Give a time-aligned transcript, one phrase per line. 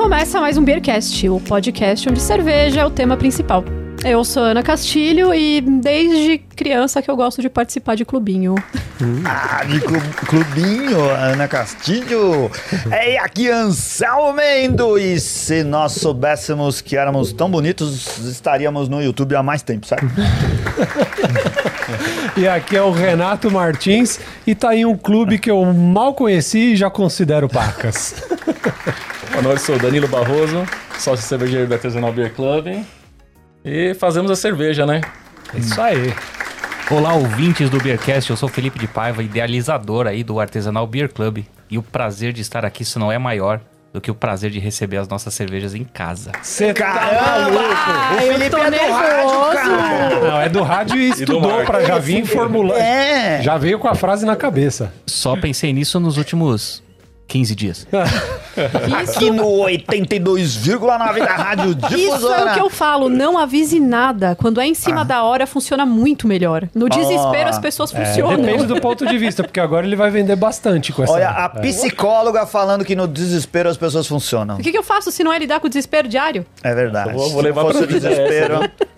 [0.00, 3.62] começa mais um Beercast, o podcast onde cerveja é o tema principal.
[4.02, 8.54] Eu sou Ana Castilho e desde criança que eu gosto de participar de clubinho.
[9.26, 12.50] Ah, de clu- clubinho, Ana Castilho.
[12.90, 14.98] É aqui Anselmo Mendo.
[14.98, 20.06] E se nós soubéssemos que éramos tão bonitos, estaríamos no YouTube há mais tempo, certo?
[22.36, 26.72] E aqui é o Renato Martins e tá em um clube que eu mal conheci
[26.72, 28.14] e já considero pacas.
[29.42, 30.66] Noite, sou Danilo Barroso,
[30.98, 32.84] sócio cervejeiro do Artesanal Beer Club.
[33.64, 35.00] E fazemos a cerveja, né?
[35.54, 36.12] Isso aí.
[36.90, 41.44] Olá, ouvintes do Beercast, eu sou Felipe de Paiva, idealizador aí do Artesanal Beer Club.
[41.70, 43.60] E o prazer de estar aqui, isso não é maior
[43.92, 46.32] do que o prazer de receber as nossas cervejas em casa.
[46.42, 46.92] Você tá!
[46.92, 48.92] Ah, o eu Felipe tô é do nervoso.
[48.92, 50.20] rádio, cara.
[50.20, 52.78] Não, é do rádio e estudou pra já vir formular.
[52.78, 53.42] É.
[53.42, 54.92] Já veio com a frase na cabeça.
[55.06, 56.82] Só pensei nisso nos últimos
[57.30, 57.86] 15 dias.
[58.98, 62.50] Aqui no 82,9 da Rádio Isso é Difusora.
[62.50, 64.34] o que eu falo, não avise nada.
[64.34, 66.68] Quando é em cima da hora, funciona muito melhor.
[66.74, 68.36] No desespero, as pessoas funcionam.
[68.42, 71.12] Depende do ponto de vista, porque agora ele vai vender bastante com essa.
[71.12, 74.56] Olha, a psicóloga falando que no desespero as pessoas funcionam.
[74.56, 76.44] O que, que eu faço se não é lidar com o desespero diário?
[76.64, 77.10] É verdade.
[77.10, 78.60] Eu vou- levar pra o desespero.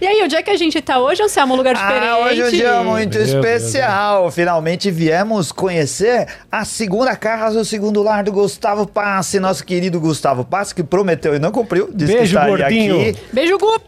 [0.00, 1.52] E aí, onde é que a gente tá hoje, Anselmo?
[1.52, 2.06] Um lugar diferente.
[2.06, 4.30] Ah, hoje é um dia muito Meu especial.
[4.30, 10.44] Finalmente viemos conhecer a segunda casa, o segundo lar do Gustavo Passe, nosso querido Gustavo
[10.44, 11.88] Passe, que prometeu e não cumpriu.
[11.92, 13.00] Disse Beijo, que estaria gordinho.
[13.10, 13.18] aqui.
[13.32, 13.80] Beijo, Gu!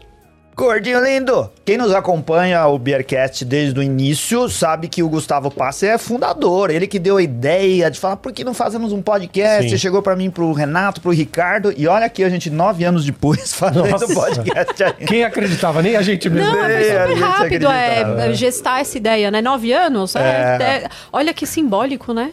[0.55, 1.49] Gordinho lindo!
[1.65, 6.69] Quem nos acompanha o Beercast desde o início sabe que o Gustavo Passe é fundador.
[6.69, 9.67] Ele que deu a ideia de falar por que não fazemos um podcast.
[9.67, 9.77] Sim.
[9.79, 11.73] Chegou pra mim, pro Renato, pro Ricardo.
[11.75, 14.13] E olha aqui, a gente, nove anos depois, fazendo Nossa.
[14.13, 14.93] podcast ainda.
[15.07, 15.81] Quem acreditava?
[15.81, 16.51] Nem a gente mesmo.
[16.51, 19.41] Não, a super rápido é, gestar essa ideia, né?
[19.41, 20.15] Nove anos?
[20.15, 22.31] É, é- olha que simbólico, né?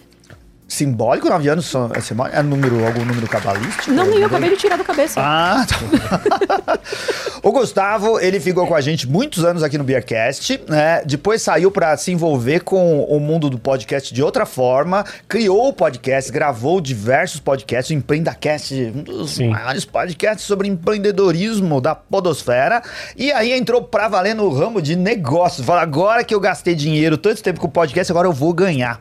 [0.70, 2.36] Simbólico, nove anos são- é, simbólico?
[2.38, 3.90] é número, algum número cabalístico?
[3.90, 5.20] Não, eu acabei de tirar da cabeça.
[5.20, 6.78] Ah, tá.
[7.42, 11.02] o Gustavo, ele ficou com a gente muitos anos aqui no Beercast, né?
[11.04, 15.72] Depois saiu pra se envolver com o mundo do podcast de outra forma, criou o
[15.72, 19.48] podcast, gravou diversos podcasts, o Empreendacast, um dos Sim.
[19.48, 22.80] maiores podcasts sobre empreendedorismo da podosfera,
[23.16, 25.66] e aí entrou pra valer no ramo de negócios.
[25.66, 29.00] Fala, agora que eu gastei dinheiro tanto tempo com o podcast, agora eu vou ganhar.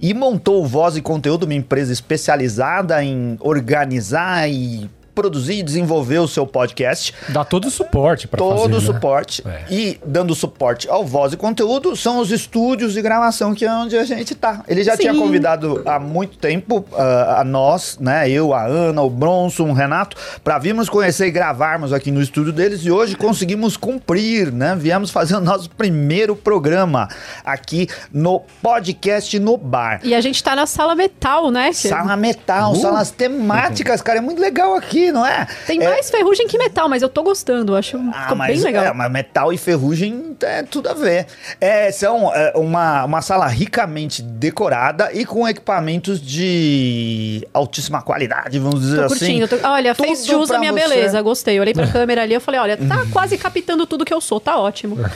[0.00, 6.28] E montou Voz e Conteúdo, uma empresa especializada em organizar e produzir e desenvolver o
[6.28, 7.14] seu podcast.
[7.30, 8.80] Dá todo o suporte pra Todo fazer, o né?
[8.80, 9.42] suporte.
[9.46, 9.64] É.
[9.70, 13.96] E dando suporte ao Voz e Conteúdo são os estúdios de gravação que é onde
[13.96, 14.62] a gente tá.
[14.68, 15.02] Ele já Sim.
[15.02, 18.28] tinha convidado há muito tempo ah, a nós, né?
[18.28, 22.52] Eu, a Ana, o Bronson, o Renato, para virmos conhecer e gravarmos aqui no estúdio
[22.52, 24.76] deles e hoje conseguimos cumprir, né?
[24.78, 27.08] Viemos fazer o nosso primeiro programa
[27.42, 30.00] aqui no podcast no bar.
[30.04, 31.72] E a gente tá na sala metal, né?
[31.72, 35.46] Sala metal, salas temáticas, cara, é muito legal aqui, não é?
[35.66, 37.74] Tem É, mais ferrugem que metal, mas eu tô gostando.
[37.76, 38.84] Acho ah, mas, bem legal.
[38.84, 41.26] É, mas metal e ferrugem é tudo a ver.
[41.60, 48.80] É, são é, uma, uma sala ricamente decorada e com equipamentos de altíssima qualidade, vamos
[48.80, 49.40] dizer Tô assim.
[49.40, 49.48] curtindo.
[49.48, 50.80] tô- Olha, fez jus à minha você.
[50.88, 51.20] beleza.
[51.22, 51.58] Gostei.
[51.60, 54.40] Olhei pra câmera ali eu falei, olha, tá quase captando tudo que eu sou.
[54.40, 54.96] Tá ótimo.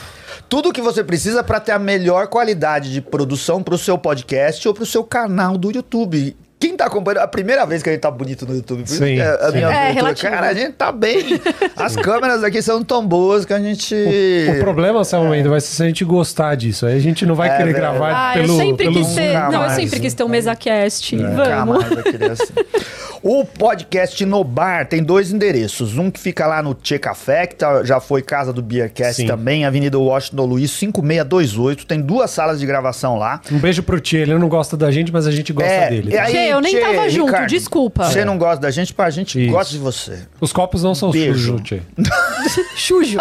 [0.49, 4.75] Tudo que você precisa para ter a melhor qualidade de produção pro seu podcast ou
[4.75, 6.37] pro seu canal do YouTube.
[6.61, 9.21] Quem tá acompanhando, a primeira vez que a gente tá bonito no YouTube, Sim, que
[9.23, 9.57] a sim.
[9.57, 11.41] minha É, abertura, cara, a gente tá bem.
[11.75, 13.95] As câmeras aqui são tão boas que a gente.
[13.95, 16.85] O problema, Samuel, ainda vai ser se a gente gostar disso.
[16.85, 19.15] Aí a gente não vai É querer gravar Ah, pelo, eu sempre pelo quis Zoom.
[19.17, 19.33] ter.
[19.51, 21.17] Não, eu sempre quis ter um mesa cast.
[21.17, 21.79] Nunca Vamos.
[21.79, 22.53] mais vai querer assim.
[23.23, 25.99] O podcast no bar tem dois endereços.
[25.99, 29.27] Um que fica lá no Tchê Café, que tá- já foi casa do Beercast Sim.
[29.27, 31.87] também, Avenida Washington Luiz, 5628.
[31.87, 33.41] Tem duas salas de gravação lá.
[33.53, 34.21] Um beijo pro Tio.
[34.21, 36.13] Ele não gosta da gente, mas a gente gosta É, dele.
[36.15, 38.05] e aí, Tchê, eu nem Tchê, tava junto, desculpa.
[38.11, 39.53] Você não gosta da gente, a gente Isso.
[39.53, 40.19] gosta de você.
[40.41, 41.59] Os copos não são Beijo.
[41.59, 41.83] sujos, Tchê.
[42.77, 43.19] Chujo.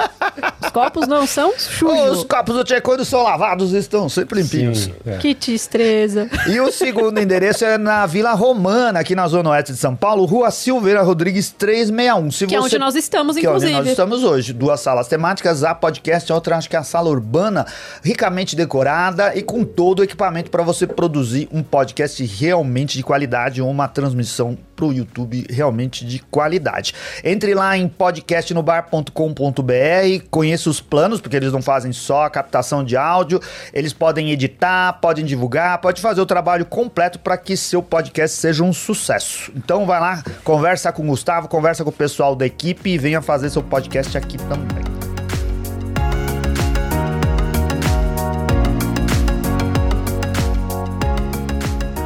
[0.64, 2.12] Os copos não são chujo.
[2.12, 4.84] Os copos do Tchê, quando são lavados, estão sempre limpinhos.
[4.86, 5.18] Sim, é.
[5.18, 6.30] Que destreza.
[6.48, 10.26] E o segundo endereço é na Vila Romana, aqui na Zona Oeste de São Paulo,
[10.26, 12.32] Rua Silveira Rodrigues 361.
[12.32, 13.90] Se Que é onde nós estamos, que é onde nós inclusive.
[13.92, 14.54] estamos hoje.
[14.54, 17.66] Duas salas temáticas, a podcast, a outra acho que é a sala urbana,
[18.04, 23.62] ricamente decorada e com todo o equipamento para você produzir um podcast realmente de qualidade
[23.62, 26.94] ou uma transmissão pro YouTube realmente de qualidade.
[27.22, 32.96] Entre lá em podcastnobar.com.br, conheça os planos, porque eles não fazem só a captação de
[32.96, 33.42] áudio,
[33.74, 38.64] eles podem editar, podem divulgar, pode fazer o trabalho completo para que seu podcast seja
[38.64, 39.52] um sucesso.
[39.54, 43.22] Então vai lá, conversa com o Gustavo, conversa com o pessoal da equipe e venha
[43.22, 44.99] fazer seu podcast aqui também.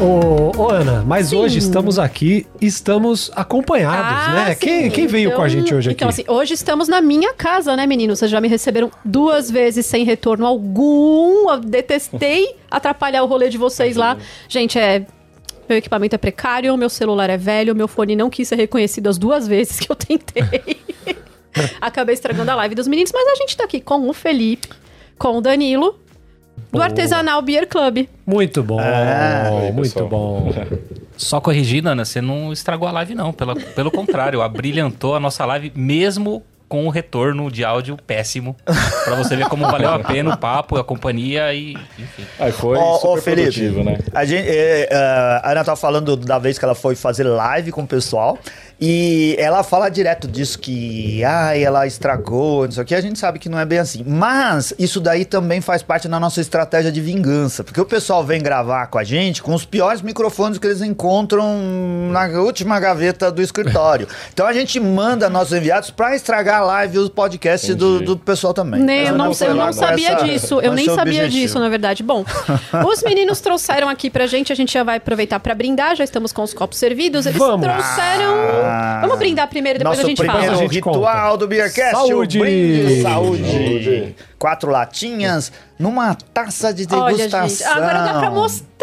[0.04, 4.48] Ô, ô, Ana, mas hoje estamos aqui, estamos acompanhados, né?
[4.50, 4.60] Ah, sim.
[4.60, 5.96] Quem, quem veio com a gente hoje aqui?
[5.96, 8.20] Então, assim, hoje estamos na minha casa, né, meninos?
[8.20, 11.50] Vocês já me receberam duas vezes sem retorno algum.
[11.50, 14.18] Eu detestei atrapalhar o rolê de vocês lá.
[14.50, 15.06] Gente, é.
[15.70, 19.18] Meu equipamento é precário, meu celular é velho, meu fone não quis ser reconhecido as
[19.18, 20.82] duas vezes que eu tentei.
[21.80, 24.68] Acabei estragando a live dos meninos, mas a gente tá aqui com o Felipe,
[25.18, 25.98] com o Danilo,
[26.80, 26.84] do.
[26.84, 28.08] Artesanal Beer Club.
[28.26, 30.52] Muito bom, Ah, muito bom.
[31.16, 33.32] Só corrigindo, Ana, você não estragou a live, não.
[33.32, 38.56] Pela, pelo contrário, abrilhantou a nossa live mesmo com o retorno de áudio péssimo.
[38.66, 41.78] Pra você ver como valeu a pena o papo, a companhia e.
[42.00, 42.26] Enfim.
[42.40, 44.00] Aí foi Ó, super ô, Felipe, produtivo, né?
[44.12, 44.96] A, gente, é, é,
[45.44, 48.40] a Ana tava falando da vez que ela foi fazer live com o pessoal
[48.86, 52.94] e ela fala direto disso que ai, ela estragou, não sei o que.
[52.94, 54.04] A gente sabe que não é bem assim.
[54.06, 57.64] Mas isso daí também faz parte da nossa estratégia de vingança.
[57.64, 61.58] Porque o pessoal vem gravar com a gente com os piores microfones que eles encontram
[62.12, 64.06] na última gaveta do escritório.
[64.34, 68.18] Então a gente manda nossos enviados pra estragar a live e os podcasts do, do
[68.18, 68.82] pessoal também.
[68.82, 70.60] Nem, eu não, eu não sabia essa- disso.
[70.60, 71.30] Eu nem sabia objetivo.
[71.30, 72.02] disso, na verdade.
[72.02, 72.26] Bom,
[72.92, 76.34] os meninos trouxeram aqui pra gente, a gente já vai aproveitar pra brindar, já estamos
[76.34, 77.26] com os copos servidos.
[77.28, 77.66] Eles Vamos.
[77.66, 78.34] trouxeram.
[78.74, 79.00] Ah.
[79.02, 80.58] Vamos brindar primeiro, depois Nosso a gente primeiro fala.
[80.58, 81.38] a gente ritual conta.
[81.38, 81.92] do Beercast.
[81.92, 82.40] Saúde!
[82.40, 83.02] brinde.
[83.02, 83.52] Saúde!
[83.52, 84.16] Saúde.
[84.40, 85.52] Quatro latinhas
[85.84, 87.50] numa taça de Olha, degustação.
[87.50, 87.64] gente.
[87.66, 88.74] Agora dá pra mostrar.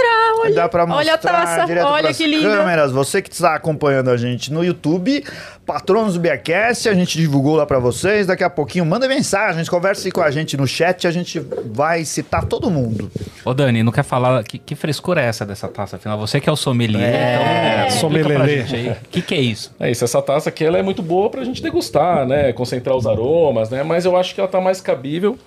[0.43, 1.67] Olha, Dá pra mostrar olha a taça.
[1.67, 2.57] direto Olha que linda.
[2.57, 2.93] câmeras.
[2.93, 5.23] Você que está acompanhando a gente no YouTube,
[5.67, 8.27] patronos do Beercast, a gente divulgou lá pra vocês.
[8.27, 12.45] Daqui a pouquinho, manda mensagens, converse com a gente no chat, a gente vai citar
[12.47, 13.11] todo mundo.
[13.45, 14.43] Ô, Dani, não quer falar.
[14.45, 15.97] Que, que frescura é essa dessa taça?
[15.97, 17.87] Afinal, você que é o sommelier, então.
[17.89, 18.37] explica sommelier.
[18.39, 18.89] pra gente aí.
[18.91, 19.75] O que, que é isso?
[19.79, 22.53] É isso, essa taça aqui ela é muito boa pra gente degustar, né?
[22.53, 23.83] Concentrar os aromas, né?
[23.83, 25.39] Mas eu acho que ela tá mais cabível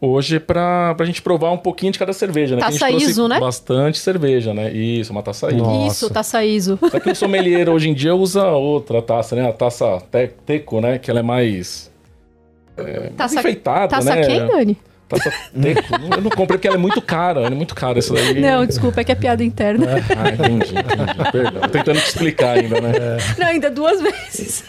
[0.00, 2.62] hoje pra, pra gente provar um pouquinho de cada cerveja, né?
[2.62, 3.38] A Taça ISO, né?
[3.38, 4.70] Bastante cerveja, né?
[4.72, 5.58] Isso, uma taça ISO.
[5.58, 5.86] Nossa.
[5.86, 6.78] Isso, taça ISO.
[6.90, 9.48] Só que o sommelier hoje em dia usa outra taça, né?
[9.48, 10.98] A taça te- teco, né?
[10.98, 11.90] Que ela é mais
[13.16, 14.26] Taça, enfeitada, taça né?
[14.26, 14.76] quem, Dani?
[15.08, 15.30] taça
[15.60, 15.82] teco.
[16.16, 18.40] eu não comprei porque ela é muito cara, ela é muito cara isso daí.
[18.40, 19.86] Não, desculpa, é que é piada interna.
[20.16, 21.30] Ah, entendi, entendi.
[21.30, 21.60] Perdão.
[21.62, 22.92] Tô tentando te explicar ainda, né?
[23.38, 24.64] Não, ainda duas vezes.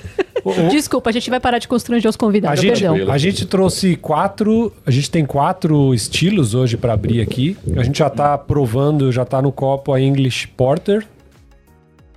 [0.69, 3.11] Desculpa, a gente vai parar de constranger os A convidados, gente, perdão.
[3.11, 4.73] A gente trouxe quatro.
[4.85, 7.57] A gente tem quatro estilos hoje pra abrir aqui.
[7.77, 11.05] A gente já tá provando, já tá no copo a English Porter.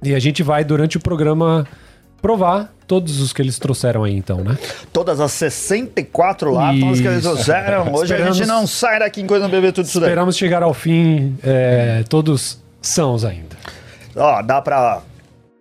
[0.02, 1.66] E a gente vai, durante o programa,
[2.20, 4.56] provar todos os que eles trouxeram aí, então, né?
[4.92, 7.92] Todas as 64 latas que eles trouxeram.
[7.92, 10.08] Hoje a gente não sai daqui enquanto não beber tudo isso daí.
[10.08, 13.56] Esperamos chegar ao fim, é, todos sãos ainda.
[14.14, 15.00] Ó, dá pra.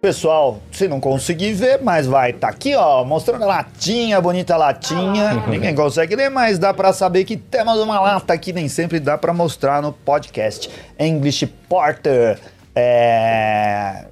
[0.06, 5.44] Pessoal, se não conseguir ver, mas vai tá aqui, ó, mostrando a latinha, bonita latinha.
[5.48, 9.18] Ninguém consegue ler, mas dá pra saber que temos uma lata aqui, nem sempre dá
[9.18, 10.69] pra mostrar no podcast.
[11.00, 12.40] English Porter.
[12.75, 14.06] É.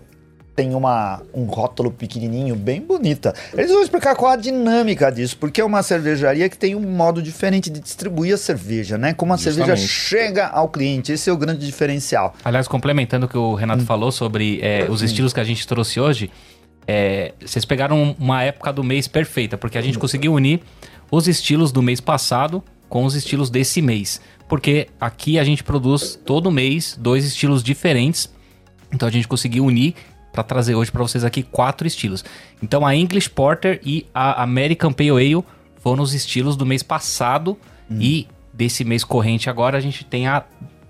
[0.55, 3.33] Tem uma, um rótulo pequenininho, bem bonita.
[3.53, 7.23] Eles vão explicar qual a dinâmica disso, porque é uma cervejaria que tem um modo
[7.23, 9.13] diferente de distribuir a cerveja, né?
[9.13, 9.91] Como a cerveja Justamente.
[9.91, 11.11] chega ao cliente.
[11.11, 12.35] Esse é o grande diferencial.
[12.45, 16.00] Aliás, complementando o que o Renato falou sobre é, os estilos que a gente trouxe
[16.00, 16.29] hoje,
[16.88, 20.61] é, vocês pegaram uma época do mês perfeita, porque a gente conseguiu unir
[21.09, 24.21] os estilos do mês passado com os estilos desse mês.
[24.47, 28.31] Porque aqui a gente produz todo mês dois estilos diferentes.
[28.92, 29.95] Então a gente conseguiu unir
[30.33, 32.25] para trazer hoje para vocês aqui quatro estilos.
[32.61, 35.44] Então a English Porter e a American Pale Ale
[35.81, 37.57] foram os estilos do mês passado
[37.92, 40.44] e desse mês corrente agora a gente tem a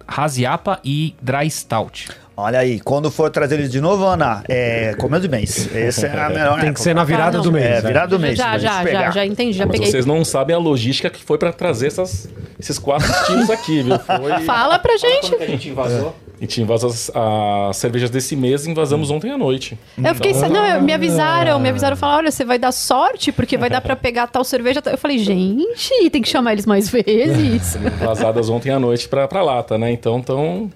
[0.07, 2.09] Raziapa e Dry Stout.
[2.35, 5.69] Olha aí, quando for trazer eles de novo, Ana, é começo de mês.
[5.75, 6.59] Essa é a melhor.
[6.59, 7.65] Tem que ser na virada Ah, do mês.
[7.65, 7.81] É, né?
[7.81, 8.37] virada do mês.
[8.37, 9.91] já, já, já, já entendi, já Mas peguei.
[9.91, 12.27] vocês não sabem a logística que foi pra trazer essas,
[12.59, 13.99] esses quatro estilos aqui, viu?
[13.99, 14.41] Foi...
[14.45, 15.35] Fala pra gente.
[15.35, 16.15] a gente invasou?
[16.43, 19.79] E tinha invasado as, as cervejas desse mês e invasamos ontem à noite.
[19.97, 23.31] Eu fiquei, sa- não, eu- me avisaram, me avisaram, falaram, olha, você vai dar sorte,
[23.31, 24.81] porque vai dar pra pegar tal cerveja.
[24.85, 27.77] Eu falei, gente, tem que chamar eles mais vezes.
[28.03, 29.89] Vazadas ontem à noite pra, pra lata, né?
[29.93, 30.69] Então, tão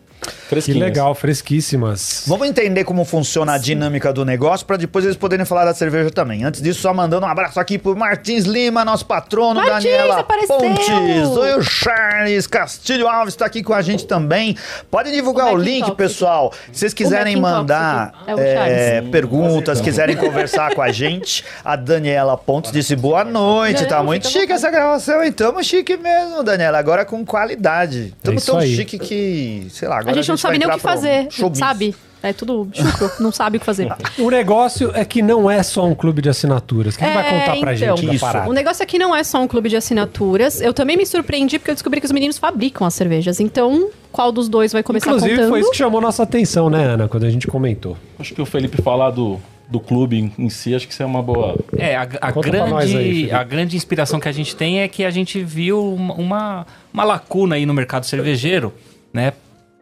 [0.47, 0.79] Que fresquinhas.
[0.79, 2.23] legal, fresquíssimas.
[2.25, 6.09] Vamos entender como funciona a dinâmica do negócio para depois eles poderem falar da cerveja
[6.09, 6.43] também.
[6.45, 10.57] Antes disso, só mandando um abraço aqui pro Martins Lima, nosso patrono, Martins, Daniela apareceu!
[10.57, 14.55] Pontes, oi o Charles, Castilho Alves está aqui com a gente também.
[14.89, 15.97] Pode divulgar O o Mac link, Talks.
[15.97, 16.53] pessoal.
[16.71, 18.23] Se vocês quiserem Mac Talks mandar.
[18.27, 23.81] É o é, perguntas, quiserem conversar com a gente, a Daniela Pontes disse boa noite,
[23.81, 25.31] Não, tá muito chique essa gravação, hein?
[25.31, 28.13] Tamo chique mesmo, Daniela, agora com qualidade.
[28.23, 28.75] Tamo isso tão aí.
[28.75, 31.59] chique que, sei lá, agora A gente não sabe nem o que fazer, showbiz.
[31.59, 31.95] sabe?
[32.23, 33.87] É tudo chucro, não sabe o que fazer.
[34.17, 36.97] O negócio é que não é só um clube de assinaturas.
[36.97, 38.49] Quem vai contar pra então, gente da parada?
[38.49, 40.59] O negócio aqui não é só um clube de assinaturas.
[40.59, 43.39] Eu também me surpreendi porque eu descobri que os meninos fabricam as cervejas.
[43.39, 45.49] Então, qual dos dois vai começar Inclusive, contando?
[45.49, 47.95] foi isso que chamou nossa atenção, né, Ana, quando a gente comentou.
[48.19, 49.39] Acho que o Felipe falar do,
[49.69, 51.55] do clube em, em si, acho que isso é uma boa.
[51.77, 53.31] É, a, a Conta pra nós aí, grande, Felipe.
[53.31, 57.03] a grande inspiração que a gente tem é que a gente viu uma, uma, uma
[57.03, 58.73] lacuna aí no mercado cervejeiro,
[59.13, 59.33] né?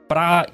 [0.07, 0.47] Para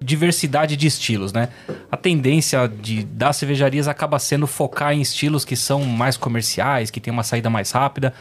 [0.00, 1.48] diversidade de estilos, né?
[1.90, 7.00] A tendência de, das cervejarias acaba sendo focar em estilos que são mais comerciais, que
[7.00, 8.14] tem uma saída mais rápida.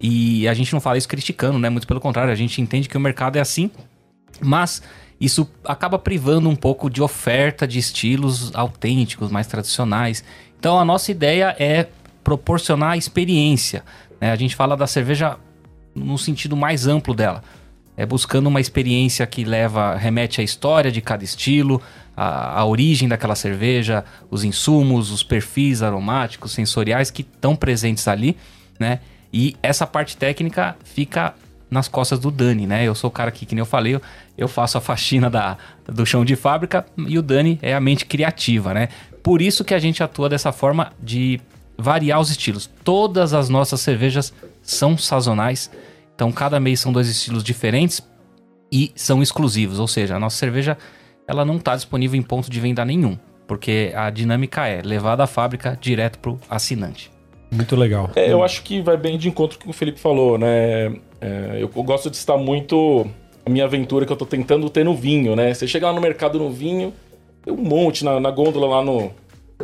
[0.00, 1.68] E a gente não fala isso criticando, né?
[1.68, 3.70] Muito pelo contrário, a gente entende que o mercado é assim,
[4.40, 4.82] mas
[5.20, 10.22] isso acaba privando um pouco de oferta de estilos autênticos, mais tradicionais.
[10.58, 11.88] Então a nossa ideia é
[12.22, 13.84] proporcionar experiência.
[14.20, 14.30] né?
[14.30, 15.38] A gente fala da cerveja
[15.94, 17.42] no sentido mais amplo dela.
[17.96, 21.80] É buscando uma experiência que leva, remete à história de cada estilo,
[22.16, 28.36] a origem daquela cerveja, os insumos, os perfis aromáticos, sensoriais que estão presentes ali,
[28.78, 29.00] né?
[29.32, 31.34] E essa parte técnica fica
[31.70, 32.84] nas costas do Dani, né?
[32.84, 34.02] Eu sou o cara que, que nem eu falei, eu,
[34.38, 38.06] eu faço a faxina da, do chão de fábrica e o Dani é a mente
[38.06, 38.88] criativa, né?
[39.22, 41.40] Por isso que a gente atua dessa forma de
[41.76, 42.70] variar os estilos.
[42.82, 45.70] Todas as nossas cervejas são sazonais,
[46.16, 48.02] então cada mês são dois estilos diferentes
[48.72, 50.76] e são exclusivos, ou seja, a nossa cerveja
[51.28, 55.26] ela não está disponível em ponto de venda nenhum, porque a dinâmica é levar da
[55.26, 57.12] fábrica direto pro assinante.
[57.50, 58.10] Muito legal.
[58.16, 60.96] É, eu acho que vai bem de encontro com o que o Felipe falou, né?
[61.20, 63.06] É, eu, eu gosto de estar muito
[63.44, 65.54] a minha aventura que eu tô tentando ter no vinho, né?
[65.54, 66.92] Você chega lá no mercado no vinho,
[67.44, 69.12] tem um monte na, na gôndola lá no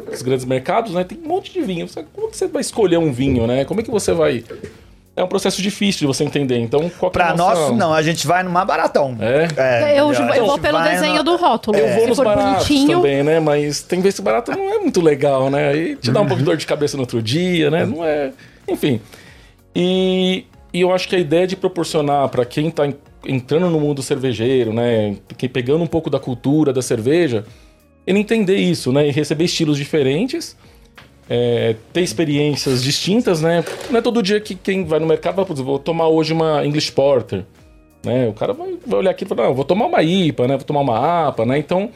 [0.08, 1.04] nos grandes mercados, né?
[1.04, 1.86] Tem um monte de vinho.
[2.14, 3.64] Como que você vai escolher um vinho, né?
[3.64, 4.44] Como é que você vai
[5.14, 6.56] É um processo difícil de você entender.
[6.58, 9.14] Então, qual que é a Pra nossa- nós, não, a gente vai numa baratão.
[9.20, 9.42] É?
[9.98, 10.32] Eu, entendeu?
[10.32, 11.76] A eu vou gente pelo desenho na- do rótulo.
[11.76, 12.96] Eu vou nos baratos bonitinho.
[12.98, 13.38] também, né?
[13.38, 15.68] Mas tem vezes que barato não é muito legal, né?
[15.68, 17.84] Aí te dá um pouco de dor de cabeça no outro dia, né?
[17.84, 18.32] Não é.
[18.66, 19.00] Enfim.
[19.74, 22.94] E, e eu acho que a ideia de proporcionar para quem tá en-
[23.26, 25.16] entrando no mundo cervejeiro, né?
[25.36, 27.44] Que pegando um pouco da cultura da cerveja,
[28.06, 29.08] ele entender isso, né?
[29.08, 30.56] E receber estilos diferentes.
[31.28, 33.64] É, ter experiências distintas, né?
[33.90, 36.64] Não é todo dia que quem vai no mercado vai, "Putz, vou tomar hoje uma
[36.64, 37.44] English Porter,
[38.04, 38.28] né?
[38.28, 40.56] O cara vai, vai olhar aqui e falar, não, vou tomar uma IPA, né?
[40.56, 41.58] Vou tomar uma APA, né?
[41.58, 41.90] Então,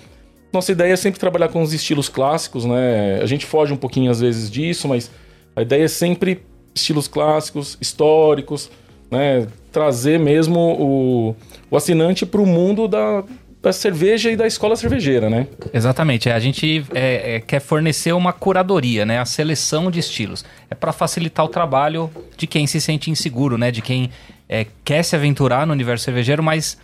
[0.52, 3.21] nossa ideia é sempre trabalhar com os estilos clássicos, né?
[3.21, 5.11] A gente foge um pouquinho às vezes disso, mas
[5.54, 6.42] a ideia é sempre
[6.75, 8.71] estilos clássicos, históricos,
[9.11, 9.47] né?
[9.73, 11.37] Trazer mesmo o,
[11.71, 13.25] o assinante para o mundo da,
[13.67, 15.49] da cerveja e da escola cervejeira, né?
[15.73, 16.29] Exatamente.
[16.29, 19.19] é, A gente é, é, quer fornecer uma curadoria, né?
[19.19, 20.45] A seleção de estilos.
[20.71, 23.73] É para facilitar o trabalho de quem se sente inseguro, né?
[23.73, 24.09] De quem
[24.49, 26.79] é, quer se aventurar no universo cervejeiro, mas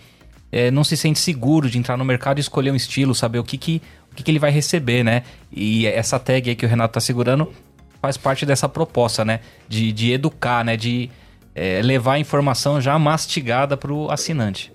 [0.51, 3.45] é, não se sente seguro de entrar no mercado e escolher um estilo, saber o
[3.45, 5.23] que, que, o que, que ele vai receber, né?
[5.53, 7.53] E essa tag aí que o Renato tá segurando
[8.01, 9.39] faz parte dessa proposta, né?
[9.69, 10.77] De, de educar, né?
[10.77, 11.09] De
[11.55, 14.73] é, levar a informação já mastigada pro assinante.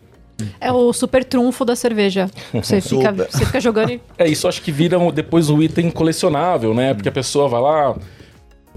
[0.60, 2.30] É o super trunfo da cerveja.
[2.54, 4.02] Você fica, você fica jogando e.
[4.18, 6.94] É, isso acho que vira depois o item colecionável, né?
[6.94, 7.96] Porque a pessoa vai lá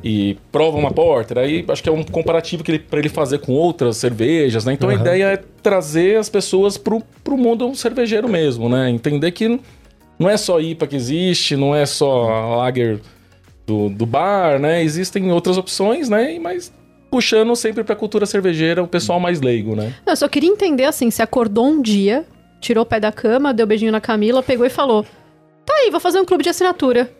[0.02, 3.38] e prova uma porter, aí acho que é um comparativo que ele, para ele fazer
[3.38, 4.72] com outras cervejas, né?
[4.72, 5.00] Então a Aham.
[5.02, 8.88] ideia é trazer as pessoas pro, pro mundo cervejeiro mesmo, né?
[8.88, 9.60] Entender que
[10.18, 13.00] não é só IPA que existe, não é só a lager
[13.66, 14.82] do, do bar, né?
[14.82, 16.38] Existem outras opções, né?
[16.38, 16.72] Mas
[17.10, 19.92] puxando sempre pra cultura cervejeira o pessoal mais leigo, né?
[20.06, 22.24] Não, eu só queria entender assim: você acordou um dia,
[22.60, 25.04] tirou o pé da cama, deu beijinho na Camila, pegou e falou:
[25.64, 27.10] Tá aí, vou fazer um clube de assinatura.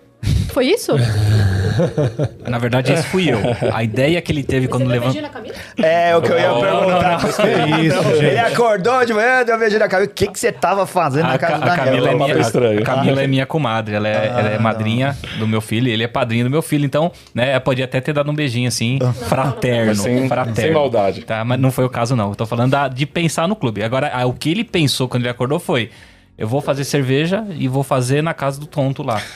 [0.53, 0.93] Foi isso?
[2.49, 3.39] Na verdade, esse fui eu.
[3.73, 5.21] A ideia que ele teve quando levantou.
[5.23, 5.55] na Camila?
[5.79, 7.19] É, o que eu ia Não, perguntar.
[7.21, 8.39] Que isso, Ele gente.
[8.53, 10.11] acordou de manhã, deu um beijo na Camila.
[10.11, 11.85] O que, que você tava fazendo na A, casa Ca- do a Daniel?
[12.05, 12.81] Camila, é minha, estranho.
[12.81, 16.03] a Camila é minha comadre, ela é, ela é Ah, madrinha do meu filho, ele
[16.03, 19.95] é padrinho do meu filho, então, né, podia até ter dado um beijinho assim, fraterno,
[19.95, 20.57] Sem- fraterno.
[20.57, 21.23] sem maldade.
[21.23, 23.83] Tá, mas não foi o caso não, eu tô falando da- de pensar no clube.
[23.83, 25.91] Agora, a- o que ele pensou quando ele acordou foi,
[26.41, 29.21] eu vou fazer cerveja e vou fazer na casa do tonto lá.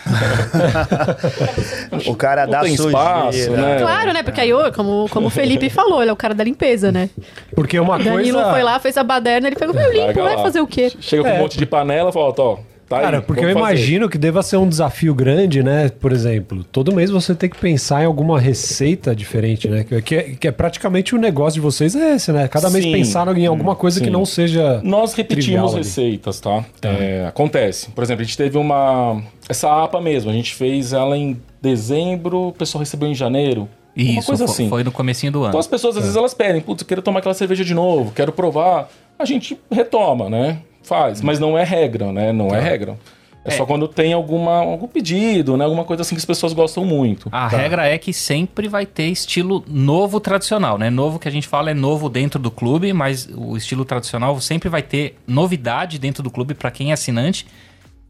[2.09, 2.99] O cara dá tem sujeira.
[2.99, 3.79] espaço, né?
[3.79, 4.23] Claro, né?
[4.23, 7.09] Porque aí, como, como o Felipe falou, ele é o cara da limpeza, né?
[7.55, 8.51] Porque uma Danilo coisa.
[8.53, 10.91] foi lá, fez a baderna, ele pegou, eu limpo, vai fazer o quê?
[11.01, 11.35] Chega com É.
[11.35, 12.57] um monte de panela e fala, ó,
[12.89, 13.03] tá aí.
[13.03, 13.59] Cara, porque eu fazer.
[13.59, 15.89] imagino que deva ser um desafio grande, né?
[15.89, 19.85] Por exemplo, todo mês você tem que pensar em alguma receita diferente, né?
[19.85, 22.49] Que, que é, que é praticamente o negócio de vocês é esse, né?
[22.49, 22.93] Cada mês Sim.
[22.93, 24.13] pensar em alguma coisa que Sim.
[24.13, 24.81] não seja.
[24.85, 26.65] Nós repetimos receitas, tá?
[26.83, 27.91] É, acontece.
[27.91, 29.23] Por exemplo, a gente teve uma.
[29.49, 33.69] Essa APA mesmo, a gente fez ela em dezembro, o pessoal recebeu em janeiro.
[33.97, 34.69] uma Isso, coisa fo- assim.
[34.69, 35.59] foi no comecinho do Então ano.
[35.59, 38.33] as pessoas às vezes elas pedem, putz, eu quero tomar aquela cerveja de novo, quero
[38.33, 38.89] provar.
[39.19, 40.59] A gente retoma, né?
[40.85, 42.33] Faz, mas não é regra, né?
[42.33, 42.97] Não é regra.
[43.45, 45.65] É, só quando tem alguma, algum pedido, né?
[45.65, 47.29] Alguma coisa assim que as pessoas gostam muito.
[47.31, 50.89] A regra é que sempre vai ter estilo novo tradicional, né?
[50.89, 54.71] Novo que a gente fala é novo dentro do clube, mas o estilo tradicional sempre
[54.71, 57.47] vai ter novidade dentro do clube para quem é assinante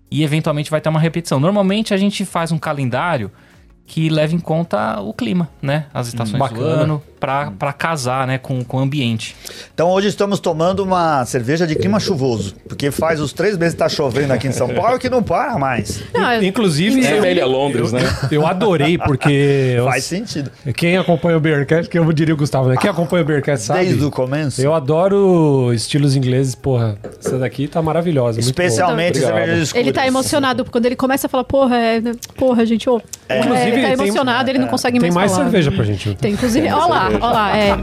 [0.08, 1.40] e eventualmente vai ter uma repetição.
[1.40, 3.32] Normalmente a gente faz um calendário
[3.86, 5.86] que leva em conta o clima, né?
[5.92, 6.82] As estações do bacana.
[6.82, 9.36] ano, pra, pra casar, né, com, com o ambiente.
[9.72, 13.78] Então hoje estamos tomando uma cerveja de clima chuvoso, porque faz os três meses que
[13.78, 16.02] tá chovendo aqui em São Paulo que não para mais.
[16.12, 18.00] Não, Inclusive, É eu, velha Londres, né?
[18.30, 19.30] eu adorei, porque
[19.76, 20.50] eu- Faz sentido.
[20.74, 22.76] quem acompanha o Bearcast, que eu diria o Gustavo, né?
[22.80, 23.84] Quem acompanha o Bearcast sabe.
[23.84, 24.60] Desde o começo.
[24.60, 26.96] Eu adoro estilos ingleses, porra.
[27.20, 28.40] Essa daqui tá maravilhosa.
[28.40, 29.34] Especialmente Obrigado.
[29.34, 29.86] cervejas escuras.
[29.86, 33.00] Ele tá emocionado quando ele começa a falar, porra, é, né, porra, gente, ô.
[33.28, 35.44] É, Inclusive, ele tá tem- emocionado, ele não consegue Tem mais mais falar.
[35.44, 36.08] cerveja pra gente.
[36.10, 36.20] então.
[36.20, 37.76] Tem, inclusive, ó lá, ó lá, é.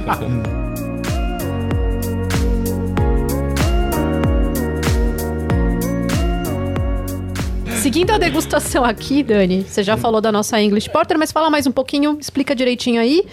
[7.82, 11.66] Seguindo a degustação aqui, Dani, você já falou da nossa English Porter, mas fala mais
[11.66, 13.24] um pouquinho, explica direitinho aí,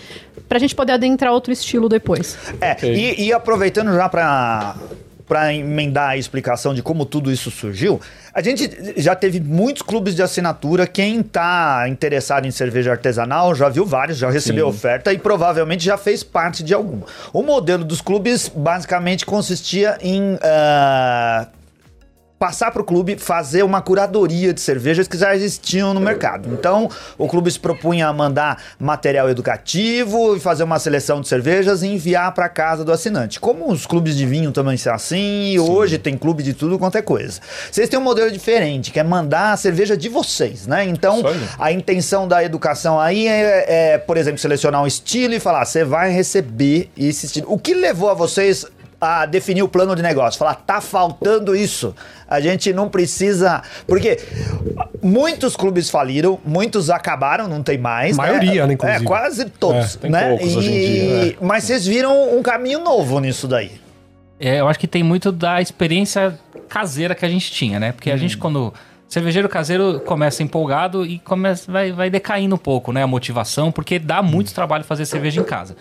[0.48, 2.38] pra gente poder adentrar outro estilo depois.
[2.60, 2.94] É, Ok.
[2.94, 4.74] e, e aproveitando já para
[5.28, 8.00] para emendar a explicação de como tudo isso surgiu,
[8.32, 10.86] a gente já teve muitos clubes de assinatura.
[10.86, 14.76] Quem tá interessado em cerveja artesanal já viu vários, já recebeu Sim.
[14.76, 17.02] oferta e provavelmente já fez parte de algum.
[17.32, 21.48] O modelo dos clubes basicamente consistia em ah,
[22.38, 26.48] passar para o clube fazer uma curadoria de cervejas que já existiam no mercado.
[26.52, 31.82] Então, o clube se propunha a mandar material educativo e fazer uma seleção de cervejas
[31.82, 33.40] e enviar para casa do assinante.
[33.40, 36.96] Como os clubes de vinho também são assim, e hoje tem clube de tudo quanto
[36.96, 37.40] é coisa.
[37.70, 40.84] Vocês têm um modelo diferente, que é mandar a cerveja de vocês, né?
[40.84, 41.22] Então,
[41.58, 43.64] a intenção da educação aí é,
[43.94, 47.52] é, por exemplo, selecionar um estilo e falar, você vai receber esse estilo.
[47.52, 48.64] O que levou a vocês
[49.00, 50.38] a definir o plano de negócio?
[50.38, 51.94] Falar, tá faltando isso.
[52.28, 53.62] A gente não precisa.
[53.86, 54.18] Porque
[55.02, 58.16] muitos clubes faliram, muitos acabaram, não tem mais.
[58.16, 59.04] Maioria, né, É, inclusive.
[59.04, 59.94] quase todos.
[59.94, 60.28] É, tem né?
[60.28, 63.72] poucos hoje em dia, Mas vocês viram um caminho novo nisso daí.
[64.40, 66.38] É, eu acho que tem muito da experiência
[66.68, 67.92] caseira que a gente tinha, né?
[67.92, 68.72] Porque a gente, quando.
[69.08, 73.02] Cervejeiro caseiro começa empolgado e começa, vai, vai decaindo um pouco, né?
[73.02, 75.76] A motivação, porque dá muito trabalho fazer cerveja em casa.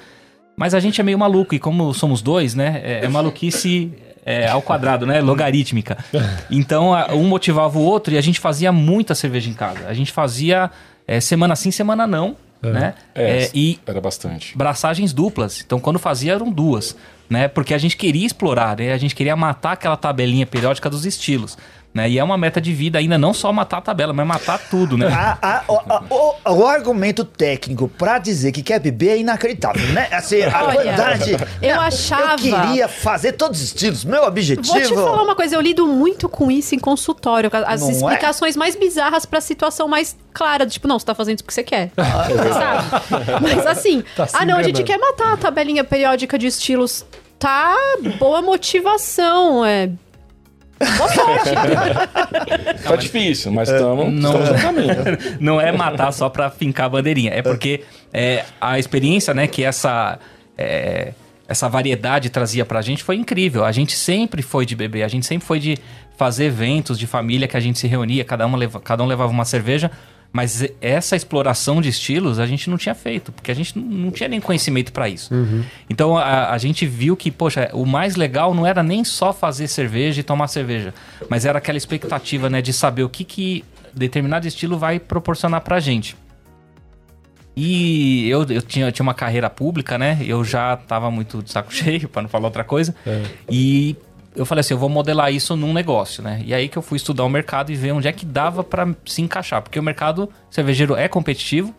[0.60, 2.82] Mas a gente é meio maluco, e como somos dois, né?
[2.84, 3.92] É, é maluquice
[4.26, 5.22] é, ao quadrado, né?
[5.22, 5.98] Logarítmica.
[6.50, 9.88] Então, a- um motivava o outro e a gente fazia muita cerveja em casa.
[9.88, 10.72] A gente fazia
[11.08, 12.96] é, semana sim, semana não, né?
[13.14, 14.58] É, É, e era bastante.
[14.58, 15.62] braçagens duplas.
[15.66, 16.98] Então, quando fazia, eram duas,
[17.30, 17.48] né?
[17.48, 18.92] Porque a gente queria explorar, né?
[18.94, 21.56] A gente queria matar aquela tabelinha periódica dos estilos,
[21.94, 22.10] né?
[22.10, 24.98] E é uma meta de vida ainda, não só matar a tabela, mas matar tudo,
[24.98, 25.08] né?
[25.08, 29.82] A- a- o, a- o- o argumento técnico pra dizer que quer beber é inacreditável,
[29.94, 30.08] né?
[30.12, 31.38] Assim, a Olha, quantidade.
[31.62, 34.06] eu achava- Eu queria fazer todos os estilos.
[34.06, 34.68] Meu objetivo.
[34.68, 37.92] Vou te falar uma coisa, eu lido muito com isso em consultório, as Não é?
[37.94, 41.64] explicações mais bizarras pra situação mais clara, tipo, não, você tá fazendo isso porque você
[41.64, 41.92] quer.
[41.96, 43.42] sabe?
[43.42, 47.04] Mas assim, Tá ah não, a gente quer matar a tabelinha periódica de estilos.
[47.40, 47.76] Tá
[48.20, 49.90] boa motivação, é.
[50.80, 51.50] Boa sorte.
[52.84, 54.96] Tá difícil, mas estamos não- no caminho.
[55.40, 59.64] Não é matar só pra fincar a bandeirinha, é porque é, a experiência, né, que
[59.64, 60.18] essa
[60.58, 61.12] é,
[61.48, 63.66] essa variedade trazia pra gente foi incrível.
[63.66, 65.78] A gente sempre foi de beber, a gente sempre foi de
[66.18, 69.32] fazer eventos de família que a gente se reunia, cada, uma leva, cada um levava
[69.32, 69.92] uma cerveja,
[70.32, 74.30] mas essa exploração de estilos a gente não tinha feito, porque a gente não- tinha
[74.30, 75.34] nem conhecimento pra isso.
[75.90, 79.68] Então a, a gente viu que, poxa, o mais legal não era nem só fazer
[79.68, 80.94] cerveja e tomar cerveja,
[81.30, 83.64] mas era aquela expectativa, né, de saber o que, que
[83.94, 86.16] determinado estilo vai proporcionar pra gente.
[87.56, 90.20] E eu, eu tinha, eu tinha uma carreira pública, né?
[90.22, 92.94] Eu já tava muito de saco cheio, pra não falar outra coisa.
[93.50, 93.96] E
[94.38, 96.42] eu falei assim, eu vou modelar isso num negócio, né?
[96.46, 98.88] E aí que eu fui estudar o mercado e ver onde é que dava pra
[99.04, 99.64] se encaixar.
[99.64, 101.74] Porque o mercado cervejeiro é competitivo.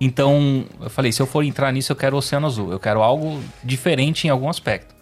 [0.00, 2.72] Então, eu falei, se eu for entrar nisso, eu quero o Oceano Azul.
[2.72, 4.94] Eu quero algo diferente em algum aspecto.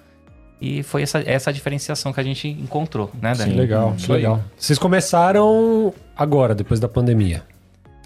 [0.60, 3.52] E foi essa, essa diferenciação que a gente encontrou, né, Dani?
[3.52, 4.12] Que legal, aí.
[4.12, 4.40] legal.
[4.56, 7.42] Vocês começaram agora, depois da pandemia?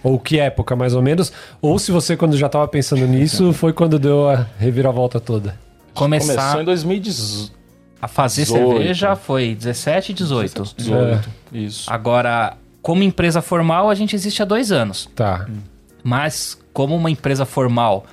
[0.03, 1.33] Ou que época, mais ou menos?
[1.63, 5.59] Ou se você, quando já estava pensando nisso, foi quando deu a reviravolta toda?
[5.95, 7.64] Começar Começou em 2018.
[8.05, 8.69] A fazer 18.
[8.77, 10.63] cerveja foi 17 e 18.
[10.77, 11.31] 18.
[11.53, 11.91] Isso.
[11.93, 15.09] Agora, como empresa formal, a gente existe há dois anos.
[15.15, 15.47] Tá.
[16.03, 18.05] Mas como uma empresa formal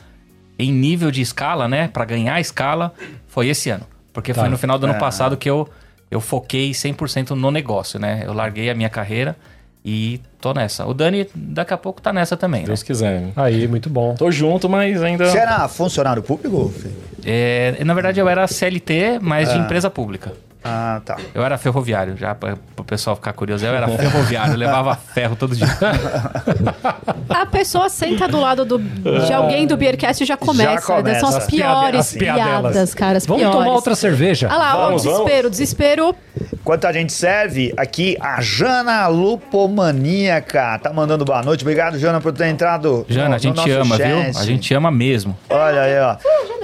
[0.58, 1.88] em nível de escala, né?
[1.88, 2.94] Para ganhar escala,
[3.28, 3.86] foi esse ano.
[4.14, 4.42] Porque Tá.
[4.42, 5.00] foi no final do ano É.
[5.00, 5.68] passado que eu,
[6.10, 8.24] eu foquei 100% no negócio, né?
[8.26, 9.36] Eu larguei a minha carreira
[9.84, 10.86] e tô nessa.
[10.86, 12.68] O Dani daqui a pouco tá nessa também, né?
[12.68, 13.30] Deus quiser.
[13.36, 14.14] Aí, muito bom.
[14.16, 15.26] Tô junto, mas ainda.
[15.30, 16.70] Você era funcionário público?
[16.70, 16.90] Fê?
[17.26, 19.54] É, na verdade, eu era CLT, mas Ah.
[19.54, 20.34] de empresa pública.
[20.64, 21.18] Ah, tá.
[21.34, 23.66] Eu era ferroviário, já para o pessoal ficar curioso.
[23.66, 25.66] Eu era ferroviário, eu levava ferro todo dia.
[27.30, 30.72] A pessoa senta do lado do, de alguém do Beercast e já começa.
[30.74, 31.20] Já começa.
[31.22, 32.62] São as As piores piadelas.
[32.72, 33.18] piadas, cara.
[33.18, 33.60] As Vamos piores.
[33.60, 34.48] tomar outra cerveja?
[34.48, 36.16] Olha lá, ó, o Vamos, desespero, desespero.
[36.54, 41.64] Enquanto a gente serve, aqui a Jana Lupomaníaca tá mandando boa noite.
[41.64, 43.06] Obrigado, Jana, por ter entrado.
[43.10, 44.08] Jana, no- a gente no nosso ama, chat.
[44.08, 44.40] viu?
[44.40, 45.38] A gente ama mesmo.
[45.50, 46.16] Olha aí, ó.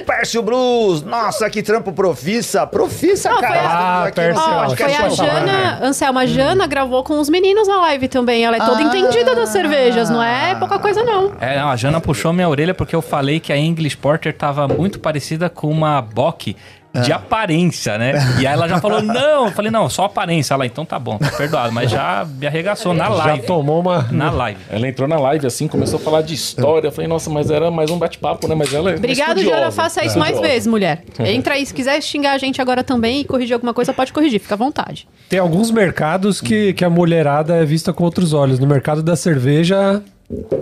[0.08, 2.66] Pércio Blues, nossa, que trampo profissa.
[2.66, 3.60] Profissa, Não, foi cara.
[3.60, 5.80] a- Aqui Pércio, Ó, acho que foi a Jana, semana.
[5.84, 8.46] Anselma, a Jana gravou com os meninos na live também.
[8.46, 8.84] Ela é toda Ah.
[8.84, 11.34] entendida das cervejas, não é pouca coisa não.
[11.42, 14.66] É, não, a Jana puxou minha orelha porque eu falei que a English Porter tava
[14.68, 16.56] muito parecida com uma Bock
[17.04, 18.14] de aparência, né?
[18.40, 19.46] E aí ela já falou, não.
[19.46, 20.54] Eu falei, não, só aparência.
[20.54, 21.72] Ela, então tá bom, tá perdoado.
[21.72, 23.46] Mas já me arregaçou na Já live.
[23.46, 24.08] tomou uma.
[24.12, 24.60] Na live.
[24.70, 26.88] Ela entrou na live assim, começou a falar de história.
[26.88, 28.56] Eu falei, nossa, mas era mais um bate-papo, né?
[28.56, 29.40] Mas ela é Obrigado.
[29.42, 29.72] Jana.
[29.72, 30.54] Faça isso mais Estudiosa.
[30.54, 31.04] vezes, mulher.
[31.20, 31.66] Entra aí.
[31.66, 34.40] Se quiser xingar a gente agora também e corrigir alguma coisa, pode corrigir.
[34.40, 35.08] Fica à vontade.
[35.30, 38.60] Tem alguns mercados que, que a mulherada é vista com outros olhos.
[38.60, 40.02] No mercado da cerveja,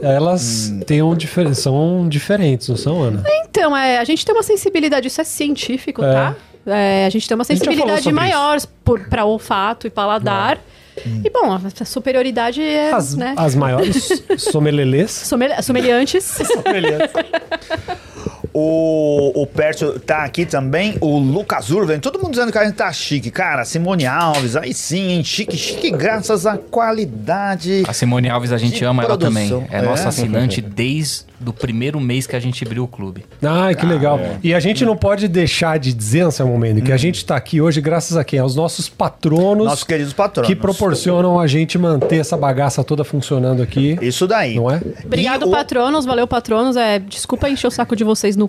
[0.02, 3.24] elas têm um difer- são diferentes, não são, Ana?
[3.48, 6.14] Então, é, a gente tem uma sensibilidade, isso é científico, É.
[6.14, 6.36] tá?
[6.68, 8.58] É, a gente tem uma sensibilidade maior
[9.10, 10.60] para olfato e paladar.
[11.24, 13.34] E, bom, a superioridade é, As, né?
[13.38, 15.12] as maiores somelelês.
[15.12, 16.38] Somel- Someliantes.
[18.58, 22.76] O, o Pércio tá aqui também, o Lucas Urven, todo mundo dizendo que a gente
[22.76, 23.30] tá chique.
[23.30, 25.24] Cara, Simone Alves, aí sim, hein?
[25.26, 27.84] Chique, chique, graças à qualidade.
[27.86, 29.62] A Simone Alves, a gente ama ela produção.
[29.62, 29.68] também.
[29.70, 29.82] É, É?
[29.82, 33.26] nossa assinante desde o primeiro mês que a gente abriu o clube.
[33.44, 34.18] Ai, que legal.
[34.42, 37.60] E a gente não pode deixar de dizer, Anselmo Mendes, que a gente tá aqui
[37.60, 38.40] hoje graças a quem?
[38.40, 40.48] Aos nossos patronos Nossos queridos patronos.
[40.48, 43.98] que proporcionam a gente manter essa bagaça toda funcionando aqui.
[44.02, 44.56] Isso daí.
[44.56, 44.80] Não é?
[45.04, 46.06] Obrigado, E o- patronos.
[46.06, 46.78] Valeu, patronos.
[46.78, 48.45] É, desculpa encher o saco de vocês no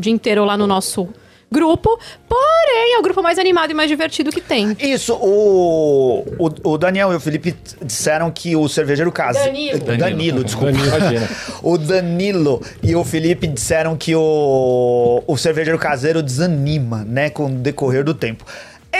[0.00, 1.08] o dia inteiro lá no nosso
[1.50, 1.98] grupo.
[2.28, 4.76] Porém, é o grupo mais animado e mais divertido que tem.
[4.78, 9.48] Isso, o, o, o Daniel e o Felipe disseram que o cervejeiro caseiro.
[9.48, 9.78] Danilo.
[9.78, 10.44] Danilo, Danilo.
[10.44, 10.70] desculpa.
[10.70, 11.28] Imagina.
[11.62, 17.50] O Danilo e o Felipe disseram que o, o cervejeiro caseiro desanima, né, com o
[17.50, 18.44] decorrer do tempo.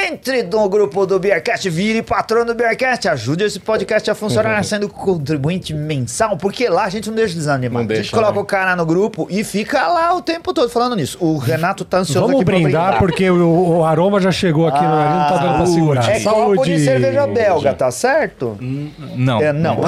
[0.09, 4.89] Entre no grupo do Beercast, vire patrono do Beercast, ajude esse podcast a funcionar sendo
[4.89, 7.83] contribuinte mensal, porque lá a gente não deixa desanimar.
[7.83, 8.41] Não a gente deixa, coloca né?
[8.41, 11.19] o cara no grupo e fica lá o tempo todo falando nisso.
[11.21, 14.83] O Renato tá ansioso Vamos aqui pra brindar, porque o, o aroma já chegou aqui
[14.83, 16.09] no nariz, não tá dando pra segurar.
[16.09, 18.57] É copo de cerveja belga, tá certo?
[18.61, 19.43] Não.
[19.43, 19.81] É, não.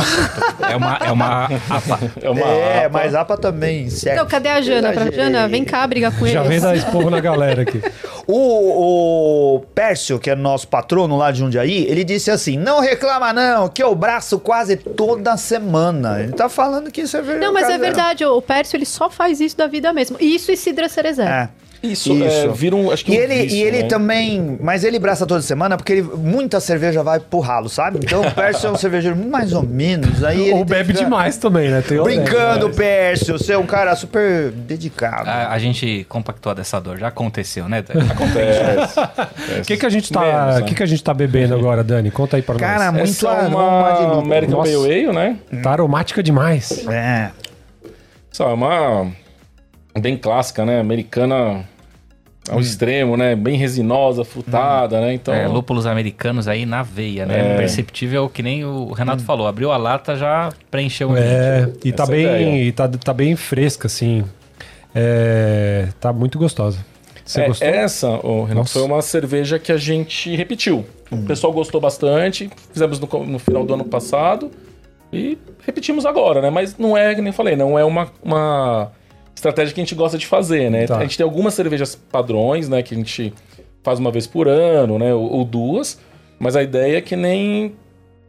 [0.68, 0.98] É uma.
[1.07, 1.98] É uma apa.
[2.20, 2.98] É uma É, APA.
[2.98, 4.16] mas APA também serve.
[4.18, 4.92] Então, cadê a Jana?
[4.92, 5.11] Pra.
[5.11, 7.81] Jana, vem cá brigar com Já vem dar esporro na galera aqui.
[8.35, 13.31] O, o Pércio, que é nosso patrono lá de Jundiaí, ele disse assim: não reclama
[13.31, 16.23] não, que eu braço quase toda semana.
[16.23, 17.45] Ele tá falando que isso é verdade.
[17.45, 20.16] Não, mas é verdade, o Pércio ele só faz isso da vida mesmo.
[20.18, 21.25] Isso e Cidra Cerezé.
[21.25, 21.49] É.
[21.83, 22.90] Isso, é, vira um.
[22.90, 23.88] Acho que E um ele, vício, e ele né?
[23.88, 24.59] também.
[24.61, 27.99] Mas ele braça toda semana porque ele, muita cerveja vai pro ralo, sabe?
[28.03, 30.23] Então o Pércio é um cervejeiro mais ou menos.
[30.23, 31.83] Aí ele Ou bebe que ficar demais também, né?
[31.83, 33.37] Tem Brincando, Pércio.
[33.37, 35.29] Você é um cara super dedicado.
[35.29, 36.99] A, a gente compactou dessa dor.
[36.99, 37.83] Já aconteceu, né?
[37.83, 38.09] Dani?
[38.11, 39.01] Acontece.
[39.61, 40.62] O que, que a gente tá, Menos, né?
[40.62, 42.11] que que a gente tá bebendo agora, Dani?
[42.11, 42.95] Conta aí pra Cara, nós.
[42.95, 44.21] muito Essa é aroma de uma lúpulo.
[44.21, 44.71] American Nossa.
[44.73, 45.37] Pale Ale, né?
[45.62, 46.87] Tá aromática demais.
[46.88, 47.31] É.
[48.31, 49.11] Só é uma
[50.01, 50.81] bem clássica, né?
[50.81, 51.64] Americana
[52.51, 53.37] ao extremo, né?
[53.37, 55.15] Bem resinosa, frutada, né?
[55.15, 57.55] Então, É, lúpulos americanos aí na veia, né?
[57.55, 57.57] É.
[57.57, 59.47] Perceptível que nem o Renato falou.
[59.47, 61.17] Abriu a lata, já preencheu o.
[61.17, 62.65] É, e tá Essa é bem, ideia.
[62.65, 64.25] e tá, tá bem fresca, assim.
[64.95, 66.79] É, tá muito gostosa.
[67.25, 67.69] Você é, gostou?
[67.69, 68.73] essa, ô, Renato, Nossa.
[68.73, 70.85] foi uma cerveja que a gente repetiu.
[71.11, 74.51] O pessoal gostou bastante, fizemos no, no final do ano passado
[75.13, 76.51] e repetimos agora, né?
[76.51, 78.91] Mas não é, que nem eu falei, não é uma, uma
[79.35, 80.87] estratégia que a gente gosta de fazer, né?
[80.87, 80.99] Tá.
[80.99, 82.83] A gente tem algumas cervejas padrões, né?
[82.83, 83.33] Que a gente
[83.83, 85.12] faz uma vez por ano, né?
[85.14, 85.99] Ou, ou duas,
[86.38, 87.75] mas a ideia é que nem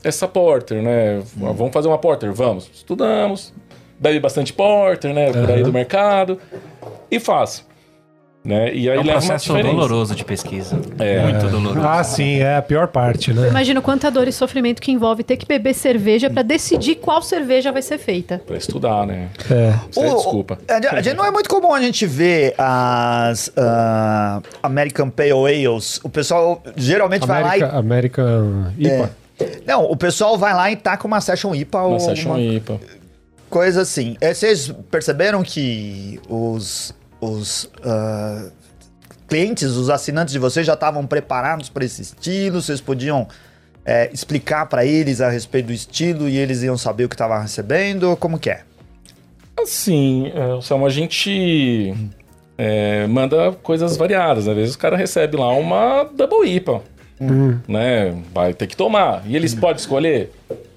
[0.04, 1.22] essa porter, né?
[1.36, 2.32] Vamos fazer uma porter?
[2.34, 2.70] Vamos.
[2.74, 3.54] Estudamos,
[4.00, 5.32] bebe bastante porter, né?
[5.32, 6.40] Por aí do mercado
[7.10, 7.66] e faz.
[8.46, 8.74] Né?
[8.76, 10.78] E aí É um processo doloroso de pesquisa.
[11.00, 11.22] É.
[11.22, 11.88] Muito doloroso.
[11.88, 13.48] Ah, sim, é a pior parte, né?
[13.48, 17.72] Imagina quanta dor e sofrimento que envolve ter que beber cerveja pra decidir qual cerveja
[17.72, 18.42] vai ser feita.
[18.46, 19.30] Pra estudar, né?
[19.50, 19.74] É.
[19.98, 20.58] O- desculpa.
[20.68, 25.32] A gente- a gente não é muito comum a gente ver as ah, American Pale
[25.32, 26.02] Ales.
[26.04, 29.10] O pessoal geralmente vai lá América, American IPA.
[29.40, 29.64] e.
[29.66, 32.80] Não, o pessoal vai lá e taca uma Session IPA ou Uma Session uma IPA.
[33.50, 34.16] coisa assim.
[34.22, 38.50] É, Vocês perceberam que os, os ah,
[39.28, 42.62] clientes, os assinantes de vocês já estavam preparados para esse estilo?
[42.62, 43.28] Vocês podiam
[43.86, 47.42] é, explicar para eles a respeito do estilo e eles iam saber o que estavam
[47.42, 48.16] recebendo?
[48.18, 48.62] Como que é?
[49.62, 51.94] Assim, é, Selma, a gente
[52.58, 54.48] é, manda coisas variadas.
[54.48, 56.82] Às vezes o cara recebe lá uma Double IPA.
[57.68, 58.16] né?
[58.34, 59.24] Vai ter que tomar.
[59.26, 60.32] E eles podem escolher?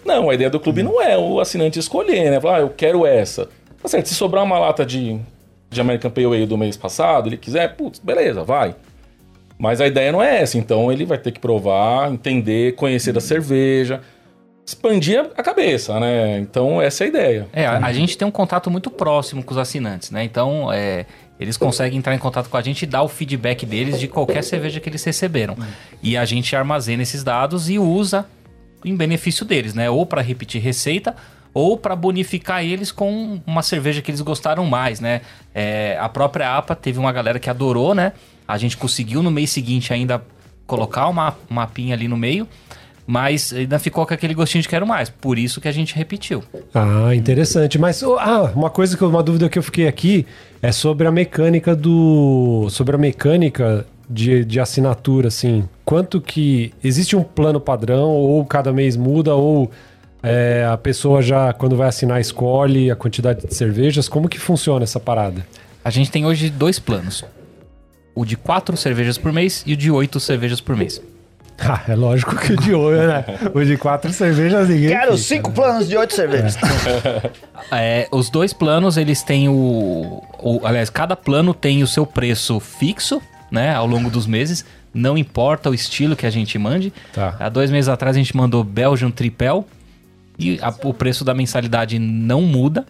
[0.04, 2.40] Não, a ideia do clube não é o assinante escolher, né?
[2.40, 3.48] Falar, ah, eu quero essa.
[3.82, 5.18] Tá certo, se sobrar uma lata de,
[5.70, 8.74] de American Ale do mês passado, ele quiser, putz, beleza, vai.
[9.58, 13.20] Mas a ideia não é essa, então ele vai ter que provar, entender, conhecer da
[13.20, 14.02] cerveja,
[14.66, 16.38] expandir a cabeça, né?
[16.38, 17.48] Então essa é a ideia.
[17.52, 20.24] É, a, a gente tem um contato muito próximo com os assinantes, né?
[20.24, 21.06] Então, é,
[21.38, 24.42] eles conseguem entrar em contato com a gente e dar o feedback deles de qualquer
[24.42, 25.56] cerveja que eles receberam.
[26.02, 28.26] E a gente armazena esses dados e usa
[28.84, 29.88] em benefício deles, né?
[29.88, 31.14] Ou para repetir receita
[31.56, 35.22] ou para bonificar eles com uma cerveja que eles gostaram mais, né?
[35.54, 38.12] É, a própria APA teve uma galera que adorou, né?
[38.46, 40.22] A gente conseguiu no mês seguinte ainda
[40.66, 42.46] colocar uma mapinha ali no meio,
[43.06, 45.08] mas ainda ficou com aquele gostinho de quero mais.
[45.08, 46.44] Por isso que a gente repetiu.
[46.74, 47.78] Ah, interessante.
[47.78, 50.26] Mas oh, ah, uma coisa que uma dúvida que eu fiquei aqui
[50.60, 55.66] é sobre a mecânica do sobre a mecânica de, de assinatura, assim.
[55.86, 59.70] Quanto que existe um plano padrão ou cada mês muda ou
[60.22, 64.08] é, a pessoa já quando vai assinar escolhe a quantidade de cervejas?
[64.08, 65.46] Como que funciona essa parada?
[65.84, 67.24] A gente tem hoje dois planos.
[68.14, 71.00] O de quatro cervejas por mês e o de oito cervejas por mês.
[71.58, 73.24] Ah, é lógico que o de oito, né?
[73.54, 74.90] O de quatro cervejas ninguém.
[74.90, 75.54] Quero fica, cinco né?
[75.54, 76.54] planos de oito cervejas.
[77.72, 82.60] É, os dois planos, eles têm o, o- Aliás, cada plano tem o seu preço
[82.60, 83.74] fixo, né?
[83.74, 84.66] Ao longo dos meses.
[84.92, 86.92] Não importa o estilo que a gente mande.
[87.14, 87.34] Tá.
[87.40, 89.66] Há dois meses atrás a gente mandou Belgian Tripel.
[90.38, 92.84] E a- o preço da mensalidade não muda.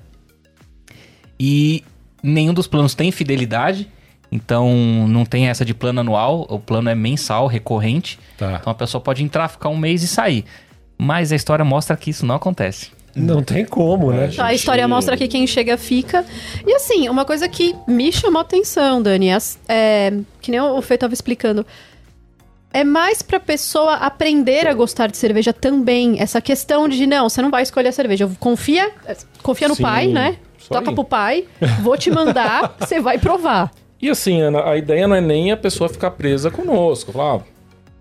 [1.38, 1.84] E
[2.22, 3.88] nenhum dos planos tem fidelidade.
[4.30, 6.46] Então não tem essa de plano anual.
[6.50, 8.18] O plano é mensal, recorrente.
[8.36, 8.58] Tá.
[8.60, 10.44] Então a pessoa pode entrar, ficar um mês e sair.
[10.98, 12.90] Mas a história mostra que isso não acontece.
[13.14, 14.30] Não tem como, né?
[14.38, 16.24] A história mostra que quem chega fica.
[16.66, 20.82] E assim, uma coisa que me chamou a atenção, Dani, as- é, que nem o
[20.82, 21.64] Fê estava explicando.
[22.76, 26.20] É mais pra pessoa aprender a gostar de cerveja também.
[26.20, 28.30] Essa questão de, não, você não vai escolher a cerveja.
[28.38, 28.92] Confia,
[29.42, 30.36] confia no Sim, pai, né?
[30.68, 30.94] Toca aí.
[30.94, 31.46] pro pai,
[31.80, 33.72] vou te mandar, você vai provar.
[33.98, 37.12] E assim, Ana, a ideia não é nem a pessoa ficar presa conosco.
[37.12, 37.40] Falar, ah,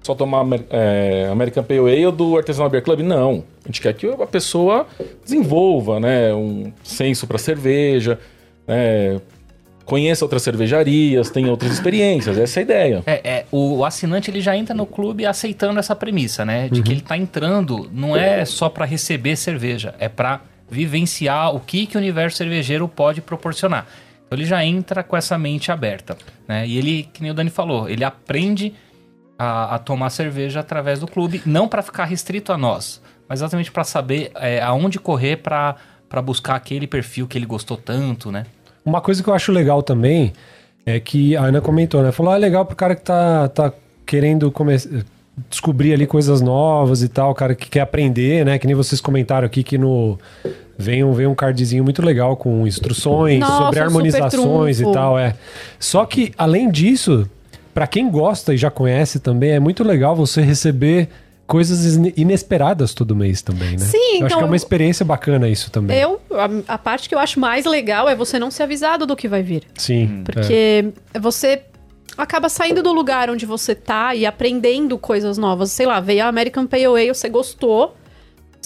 [0.04, 3.00] só tomar é, American Pale Ale do Artesanal Beer Club.
[3.00, 3.46] Não.
[3.64, 4.88] A gente quer que a pessoa
[5.24, 8.20] desenvolva né, um senso para cerveja,
[8.68, 9.22] né,
[9.86, 12.38] conheça outras cervejarias, tenha outras experiências.
[12.38, 13.04] Essa é a ideia.
[13.06, 16.68] É, é, o, assinante ele já entra no clube aceitando essa premissa, né?
[16.68, 21.60] De que ele tá entrando não é só para receber cerveja, é para vivenciar o
[21.60, 23.88] que, que o universo cervejeiro pode proporcionar.
[24.26, 26.18] Então ele já entra com essa mente aberta,
[26.48, 26.68] né?
[26.68, 28.74] E ele, que nem o Dani falou, ele aprende
[29.38, 33.72] a, a tomar cerveja através do clube, não para ficar restrito a nós, mas exatamente
[33.72, 35.78] para saber é, aonde correr para
[36.24, 38.48] buscar aquele perfil que ele gostou tanto, né?
[38.86, 40.32] Uma coisa que eu acho legal também
[40.86, 42.12] é que a Ana comentou, né?
[42.12, 43.74] Falou, ah, é legal pro cara que tá, tá
[44.06, 44.54] querendo
[45.50, 48.60] descobrir ali coisas novas e tal, o cara que quer aprender, né?
[48.60, 50.18] Que nem vocês comentaram aqui que no.
[50.78, 55.34] Vem um, vem um cardzinho muito legal com instruções Nossa, sobre harmonizações e tal, é.
[55.80, 57.30] Só que, além disso,
[57.74, 61.08] pra quem gosta e já conhece também, é muito legal você receber
[61.48, 63.78] coisas ine- inesperadas todo mês também, né?
[63.78, 65.98] Sim, eu acho então que é uma eu- experiência bacana isso também.
[66.00, 66.20] Eu,
[66.68, 69.28] a, a parte que eu acho mais legal é você não ser avisado do que
[69.28, 69.64] vai vir.
[69.76, 70.22] Sim.
[70.22, 70.32] é.
[70.32, 70.86] Porque
[71.20, 71.62] você
[72.18, 75.72] acaba saindo do lugar onde você tá e aprendendo coisas novas.
[75.72, 77.96] Sei lá, veio a American Pale Ale, você gostou.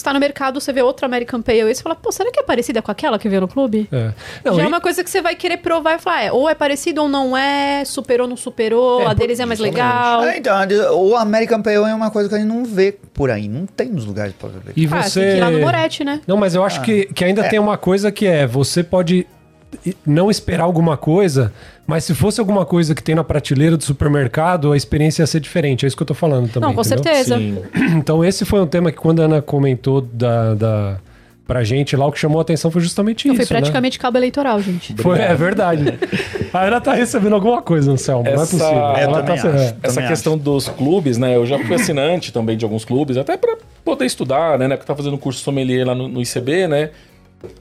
[0.00, 2.42] Está no mercado, você vê outra American Pale Ale, você fala, pô, será que é
[2.42, 3.86] parecida com aquela que veio no clube?
[3.92, 4.12] É.
[4.44, 6.48] Não, Já e- é uma coisa que você vai querer provar e falar, é, ou
[6.48, 10.24] é parecido ou não é, superou ou não superou, É, a deles é mais legal.
[10.24, 10.56] É, então,
[10.96, 13.46] o American Pale Ale é uma coisa que a gente não vê por aí.
[13.48, 14.72] Não tem nos lugares pra ver.
[14.74, 15.20] E Ah, você.
[15.20, 16.20] tem que ir lá no Moretti, né?
[16.26, 19.26] Não, mas eu acho que, que ainda tem uma coisa que é: você pode
[20.04, 21.52] não esperar alguma coisa,
[21.86, 25.40] mas se fosse alguma coisa que tem na prateleira do supermercado, a experiência ia ser
[25.40, 25.84] diferente.
[25.84, 26.68] É isso que eu tô falando também.
[26.68, 27.04] não, com entendeu?
[27.04, 27.38] certeza.
[27.38, 27.58] Sim.
[27.96, 30.96] Então, esse foi um tema que quando a Ana comentou da, da,
[31.46, 33.42] pra gente lá, o que chamou a atenção foi justamente Eu isso.
[33.46, 34.92] fui praticamente cabo eleitoral, gente.
[34.92, 35.02] Né?
[35.02, 35.98] Foi, é verdade.
[36.52, 38.24] a Ana tá recebendo alguma coisa, Anselmo.
[38.24, 38.66] Não é Essa- possível.
[38.96, 39.46] É, eu Ela tá acho.
[39.82, 41.36] Essa questão dos clubes, né?
[41.36, 44.68] Eu já fui assinante também de alguns clubes, até pra poder estudar, né?
[44.68, 46.90] Porque eu tava fazendo curso sommelier lá no, no ICB, né?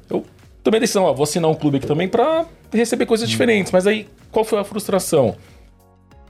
[0.09, 0.23] Eu
[0.63, 3.71] tomei a decisão, ó, vou assinar um clube aqui também pra receber coisas diferentes.
[3.71, 5.35] Mas aí, qual foi a frustração?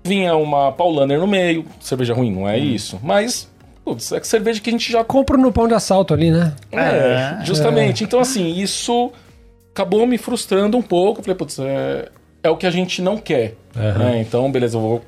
[0.03, 2.99] Vinha uma Paulaner no meio, cerveja ruim, não é isso.
[3.03, 3.49] Mas,
[3.83, 6.53] putz, é que cerveja que a gente já Compro no pão de assalto ali, né?
[6.71, 8.03] é, justamente.
[8.03, 9.11] Então, assim, isso
[9.73, 11.19] acabou me frustrando um pouco.
[11.19, 12.09] Eu falei, putz, é,
[12.43, 13.55] é o que a gente não quer.
[13.75, 14.21] né?
[14.21, 15.01] Então, beleza, eu vou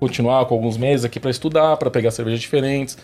[0.00, 2.96] continuar com alguns meses aqui pra estudar, pra pegar cervejas diferentes.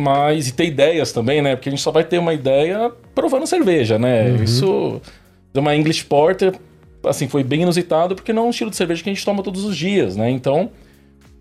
[0.00, 1.56] Mas, e ter ideias também, né?
[1.56, 4.30] Porque a gente só vai ter uma ideia provando cerveja, né?
[4.44, 5.00] Isso,
[5.56, 6.54] uma English Porter,
[7.04, 9.42] assim, foi bem inusitado, porque não é um estilo de cerveja que a gente toma
[9.42, 10.30] todos os dias, né?
[10.30, 10.70] Então,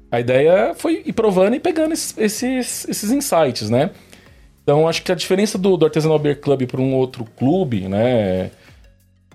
[0.10, 3.89] A ideia foi ir provando e pegando esses, esses, esses insights, né?
[4.63, 8.52] Então, acho que a diferença do, do Artesanal Beer Club para um outro clube, né?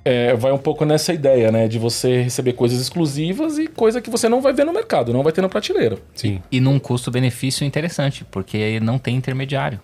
[0.04, 1.68] É, vai um pouco nessa ideia, né?
[1.68, 5.22] De você receber coisas exclusivas e coisa que você não vai ver no mercado, não
[5.22, 5.98] vai ter na prateleira.
[6.14, 6.40] Sim.
[6.50, 9.80] E num custo-benefício interessante, porque não tem intermediário.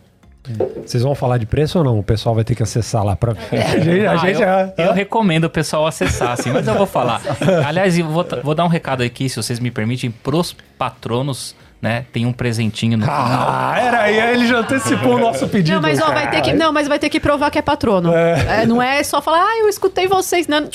[0.87, 1.98] Vocês vão falar de preço ou não?
[1.98, 3.33] O pessoal vai ter que acessar lá pra.
[3.52, 6.74] A gente, a Ah, gente eu, já- eu recomendo o pessoal acessar, assim, mas eu
[6.74, 7.20] vou falar.
[7.66, 12.07] Aliás, eu vou, vou dar um recado aqui, se vocês me permitem, pros patronos, né?
[12.12, 13.27] Tem um presentinho no final.
[13.49, 15.75] Ah, era aí, ele já antecipou o nosso pedido.
[15.75, 18.12] Não, mas ó, vai ter que, não, mas vai ter que provar que é patrono.
[18.12, 20.49] É, não é só falar, ah, eu escutei vocês.
[20.49, 20.69] Não,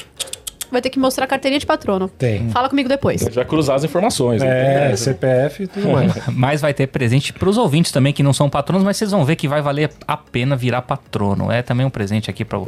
[0.74, 2.10] vai ter que mostrar a carteirinha de patrono.
[2.10, 2.50] Tem.
[2.50, 3.22] Fala comigo depois.
[3.22, 4.42] A gente vai cruzar as informações.
[4.42, 4.96] É, né?
[4.96, 6.12] CPF e tudo mais.
[6.34, 9.36] Mas vai ter presente pros ouvintes também, que não são patronos, mas vocês vão ver
[9.36, 11.52] que vai valer a pena virar patrono.
[11.52, 12.60] É também um presente aqui para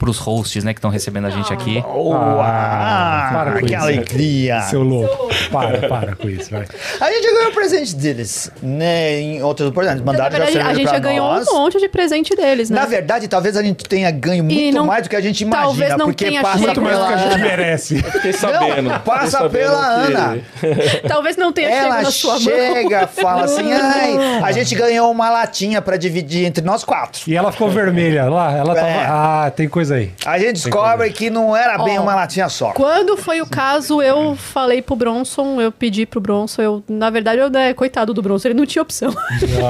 [0.00, 1.84] pros hosts, né, que estão recebendo a gente aqui.
[1.86, 3.84] Uau, para com que isso.
[3.84, 4.60] alegria.
[4.62, 5.28] Seu louco.
[5.52, 6.64] Para, para com isso, vai.
[7.00, 9.20] A gente ganhou o presente deles, né?
[9.20, 10.02] Em outras oportunidades.
[10.04, 11.46] Na Mandaram já verdade, a cerveja gente já ganhou nós.
[11.48, 12.80] um monte de presente deles, né?
[12.80, 15.64] Na verdade, talvez a gente tenha ganho muito não- mais do que a gente imagina.
[15.66, 18.02] talvez não porque tenha passa Muito mais do que a gente merece.
[18.02, 18.88] Fiquei sabendo.
[18.90, 20.38] Não, passa sabendo pela que- Ana.
[21.06, 22.40] Talvez não tenha chegado Ela na sua mão.
[22.40, 27.20] chega, fala assim, ai, a gente ganhou uma latinha pra dividir entre nós quatro.
[27.26, 28.56] E ela ficou vermelha lá.
[28.56, 28.86] Ela tava.
[28.88, 29.06] É.
[29.06, 30.10] Ah, tem coisa aí.
[30.24, 32.72] A gente descobre que não era bem Ó, uma latinha só.
[32.72, 37.40] Quando foi o caso, eu falei pro Bronson, eu pedi pro Bronson, eu, na verdade,
[37.40, 39.14] eu, né, coitado do Bronson, ele não tinha opção.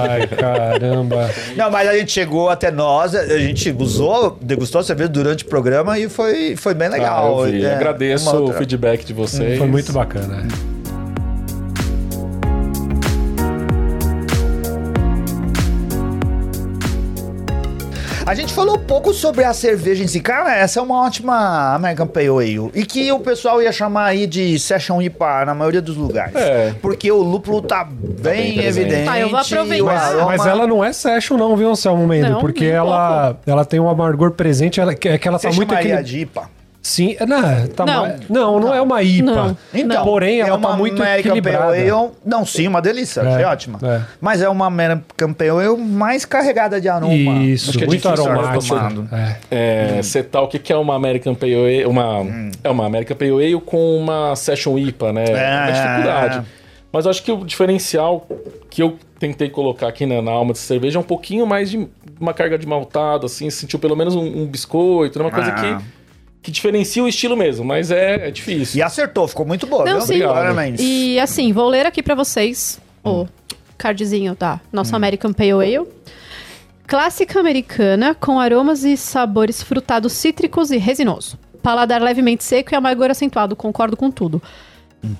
[0.08, 1.30] Ai, caramba.
[1.56, 5.46] Não, mas a gente chegou até nós, a gente usou, degustou a cerveja durante o
[5.48, 7.46] programa e foi, foi bem Ah, legal.
[7.46, 7.64] eu vi.
[7.64, 9.58] É, Agradeço o feedback de vocês.
[9.58, 10.46] Foi muito bacana.
[18.30, 20.20] A gente falou um pouco sobre a cerveja em si.
[20.20, 22.70] Cara, essa é uma ótima American Pale Ale.
[22.76, 26.36] E que o pessoal ia chamar aí de Session IPA na maioria dos lugares.
[26.36, 26.72] É.
[26.80, 28.66] Porque o lúpulo tá bem, bem presente.
[28.86, 29.04] evidente.
[29.06, 29.84] Tá, eu vou aproveitar.
[29.84, 32.30] Mas, aroma- mas ela não é session, não, viu, Anselmo Mendo?
[32.30, 35.54] Não, porque ela, ela tem um amargor presente, ela, que- é que ela Você tá
[35.56, 36.08] muito chamaria equilibrada.
[36.08, 36.59] de IPA?
[36.82, 38.02] Sim, é, não, tá Não.
[38.02, 39.24] mais- não, não, é uma IPA.
[39.30, 39.56] Não.
[39.74, 41.72] Então, Porém, é ela uma tá muito American equilibrada.
[41.74, 41.90] Ale.
[42.24, 43.20] Não, sim, uma delícia.
[43.20, 43.78] É, achei ótima.
[43.82, 44.00] é.
[44.18, 47.12] Mas é uma American Pale Ale mais carregada de aroma.
[47.14, 49.08] Isso, Acho que é muito difícil, aromático.
[49.50, 49.98] É.
[49.98, 52.24] É, setar o que, é uma American Pale Ale, uma,
[52.64, 55.24] é uma American Pale Ale com uma Session IPA, né?
[55.28, 56.42] É uma dificuldade.
[56.92, 58.26] Mas eu acho que o diferencial
[58.70, 61.86] que eu tentei colocar aqui né, na alma de cerveja é um pouquinho mais de
[62.18, 65.54] uma carga de maltado, assim, sentiu pelo menos um, um biscoito, né, uma coisa Ah.
[65.54, 65.84] que,
[66.42, 68.78] que diferencia o estilo mesmo, mas é, é difícil.
[68.78, 70.02] E acertou, ficou muito boa, Não, viu?
[70.02, 70.20] sim.
[70.20, 70.80] Parabéns.
[70.80, 73.26] E assim, vou ler aqui pra vocês o
[73.76, 75.86] cardzinho da nossa American Pale Ale.
[76.86, 81.38] Clássica americana, com aromas e sabores frutados cítricos e resinoso.
[81.62, 84.42] Paladar levemente seco e amargor acentuado, concordo com tudo.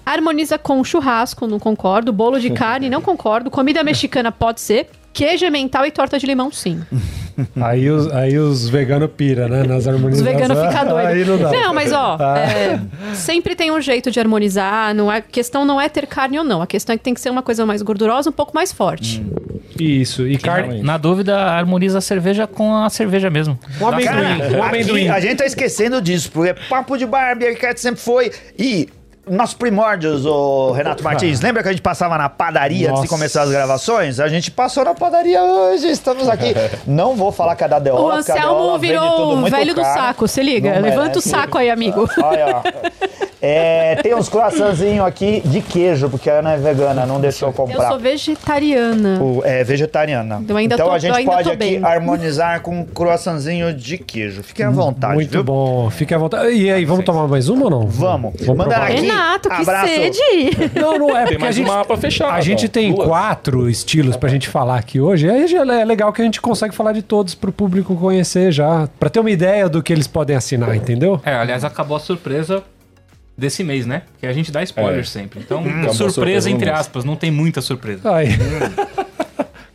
[0.05, 2.13] Harmoniza com churrasco, não concordo.
[2.13, 3.51] Bolo de carne, não concordo.
[3.51, 4.89] Comida mexicana pode ser.
[5.13, 6.83] Queijo emmental e torta de limão, sim.
[7.61, 9.63] Aí os, aí os veganos pira, né?
[9.65, 10.35] Nas Os harmonizações.
[10.35, 11.41] veganos ficam Aí doidos.
[11.41, 11.73] não dá.
[11.73, 12.39] mas ó, Ah.
[12.39, 12.81] é,
[13.15, 14.95] sempre tem um jeito de harmonizar.
[14.95, 16.61] Não é, a questão não é ter carne ou não.
[16.63, 19.25] A questão é que tem que ser uma coisa mais gordurosa, um pouco mais forte.
[19.79, 20.27] Isso.
[20.27, 20.63] E carne.
[20.69, 20.85] realmente.
[20.87, 23.59] Na dúvida, harmoniza a cerveja com a cerveja mesmo.
[23.81, 24.05] Um amendoim.
[24.05, 25.09] Cara, aqui amendoim.
[25.09, 28.31] a gente tá esquecendo disso, porque papo de Barbie, a Cat sempre foi.
[28.59, 28.89] E
[29.31, 33.09] nossos primórdios, o Renato Martins, lembra que a gente passava na padaria antes de Nossa.
[33.09, 34.19] começar as gravações?
[34.19, 36.53] A gente passou na padaria hoje, estamos aqui.
[36.87, 40.01] Não vou falar que é da Deola, O Anselmo virou velho do caro.
[40.01, 40.75] saco, se liga.
[40.75, 42.09] Não Levanta o saco aí, amigo.
[42.23, 43.30] Olha, ó.
[43.43, 47.53] É, tem uns croissantzinhos aqui de queijo, porque a Ana é vegana, não deixou eu
[47.53, 47.89] Eu comprar.
[47.89, 49.19] sou vegetariana.
[49.23, 50.43] O- é vegetariana.
[50.49, 51.85] Eu ainda então tô- a eu gente ainda pode aqui bem.
[51.85, 54.43] harmonizar com um croissantzinho de queijo.
[54.43, 55.45] Fiquem à vontade, Muito viu?
[55.45, 55.89] bom.
[55.91, 56.51] Fique à vontade.
[56.53, 57.87] E aí, vamos tomar mais uma ou não?
[57.87, 58.35] Vamos.
[58.41, 59.01] Vamos Manda aqui.
[59.01, 59.87] Renato, que abraço.
[59.89, 60.21] sede!
[60.81, 62.33] Não, não é Tem porque a mais gente, uma pra fechar.
[62.33, 63.07] a gente tem duas.
[63.09, 65.29] quatro estilos pra gente falar aqui hoje.
[65.29, 68.89] Aí já é legal que a gente consegue falar de todos pro público conhecer já.
[68.99, 71.21] Pra ter uma ideia do que eles podem assinar, entendeu?
[71.25, 72.63] É, aliás, acabou a surpresa
[73.37, 74.03] desse mês, né?
[74.19, 75.05] Que a gente dá spoiler É.
[75.05, 75.41] sempre.
[75.41, 78.15] Então, a surpresa, entre aspas, não tem muita surpresa.
[78.15, 78.29] Aí.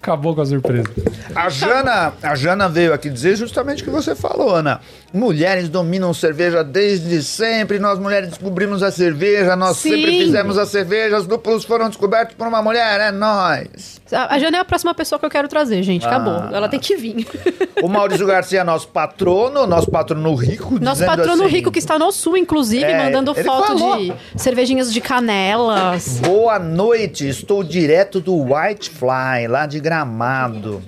[0.06, 0.86] Acabou com a surpresa.
[1.34, 4.80] A Jana, a Jana veio aqui dizer justamente o que você falou, Ana.
[5.12, 7.80] Mulheres dominam cerveja desde sempre.
[7.80, 9.90] Nós mulheres descobrimos a cerveja, nós Sim.
[9.90, 11.18] sempre fizemos a cerveja.
[11.18, 14.00] Os lúpulos foram descobertos por uma mulher, é nós.
[14.12, 16.06] A Jana é a próxima pessoa que eu quero trazer, gente.
[16.06, 16.36] Acabou.
[16.36, 16.52] Ah.
[16.54, 17.26] Ela tem que vir.
[17.84, 20.80] O Maurício Garcia é nosso patrono, nosso patrono rico.
[20.80, 23.98] Nosso dizendo patrono assim, rico que está no sul, inclusive, É, mandando foto falou.
[23.98, 26.20] de cervejinhas de canelas.
[26.20, 30.82] Boa noite, estou direto do Whitefly, lá de Gramado.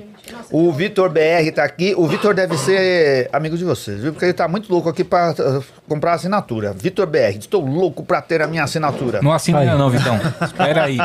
[0.51, 1.93] O Vitor BR tá aqui.
[1.95, 4.11] O Vitor deve ser amigo de vocês, viu?
[4.11, 6.73] Porque ele tá muito louco aqui pra uh, comprar assinatura.
[6.73, 9.21] Vitor BR, estou louco pra ter a minha assinatura.
[9.21, 9.69] Não assina Aí.
[9.69, 10.19] ainda não, Vitão.
[10.41, 10.97] Espera aí.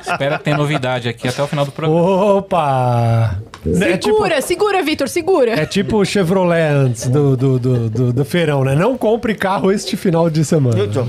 [0.00, 2.00] Espera ter novidade aqui até o final do programa.
[2.34, 3.38] Opa!
[3.80, 5.52] É tipo, Segura, segura, Vitor, segura.
[5.52, 8.74] é tipo o Chevrolet antes do, do, do, do, do feirão, né?
[8.74, 10.74] Não compre carro este final de semana.
[10.84, 11.06] Vitor,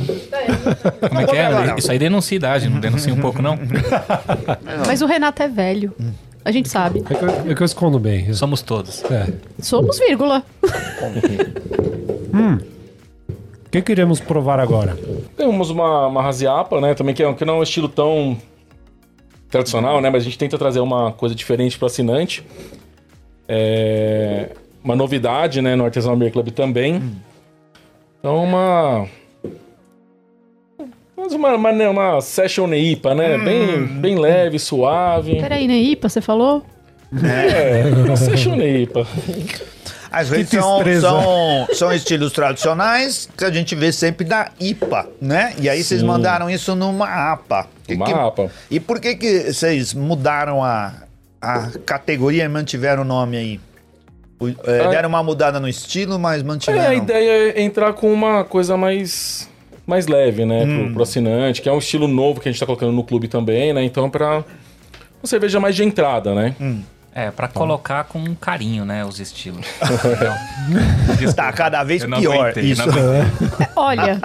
[1.10, 1.76] Como é que é?
[1.78, 3.58] Isso aí denuncia idade, não denuncia um pouco, não?
[4.86, 5.94] Mas o Renato é velho.
[6.46, 7.04] A gente sabe.
[7.10, 8.32] É que eu, é que eu escondo bem.
[8.34, 9.04] Somos todos.
[9.06, 9.34] É.
[9.60, 10.44] Somos vírgula.
[13.66, 14.96] O que queremos provar agora?
[15.36, 16.94] Temos uma, uma raziapa, né?
[16.94, 18.38] Também que, é, que não é um estilo tão
[19.50, 20.10] tradicional, né?
[20.12, 22.46] Mas a gente tenta trazer uma coisa diferente para assinante.
[23.48, 24.52] É
[24.84, 25.76] uma novidade, né?
[25.76, 27.02] No Artesanal Beer Club também.
[28.20, 29.08] Então, uma...
[31.26, 33.38] mas Uma, uma, né, uma session IPA, né?
[33.38, 35.36] Bem, bem leve, suave.
[35.42, 36.64] Peraí, né, Ipa, você falou?
[37.24, 39.06] É, uma session IPA.
[40.12, 45.10] Às vezes Que são, são, são estilos tradicionais que a gente vê sempre da IPA,
[45.22, 45.54] né?
[45.60, 46.08] E aí vocês Sim.
[46.08, 47.68] mandaram isso numa APA.
[47.86, 48.52] Que Uma que- APA.
[48.72, 50.94] E por que que vocês mudaram a,
[51.42, 53.60] a categoria e mantiveram o nome aí?
[54.66, 54.88] É, Ah.
[54.90, 56.84] deram uma mudada no estilo, mas mantiveram.
[56.84, 59.50] É, a ideia é entrar com uma coisa mais,
[59.86, 60.66] mais leve, né?
[60.66, 63.28] Pro, pro assinante, que é um estilo novo que a gente tá colocando no clube
[63.28, 63.84] também, né?
[63.84, 64.38] Então, pra
[65.22, 66.56] uma cerveja mais de entrada, né?
[67.18, 69.66] É, pra colocar com carinho, né, os estilos.
[71.34, 72.84] Tá cada vez Eu não pior aguentei, isso.
[73.76, 74.20] Olha,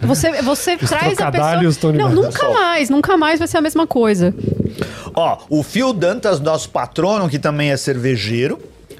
[0.00, 1.74] você, você traz a pessoa...
[1.80, 4.34] Tony Não, nunca mais, nunca mais vai ser a mesma coisa.
[5.14, 8.58] Ó, o Phil Dantas, nosso patrono, que também é cervejeiro,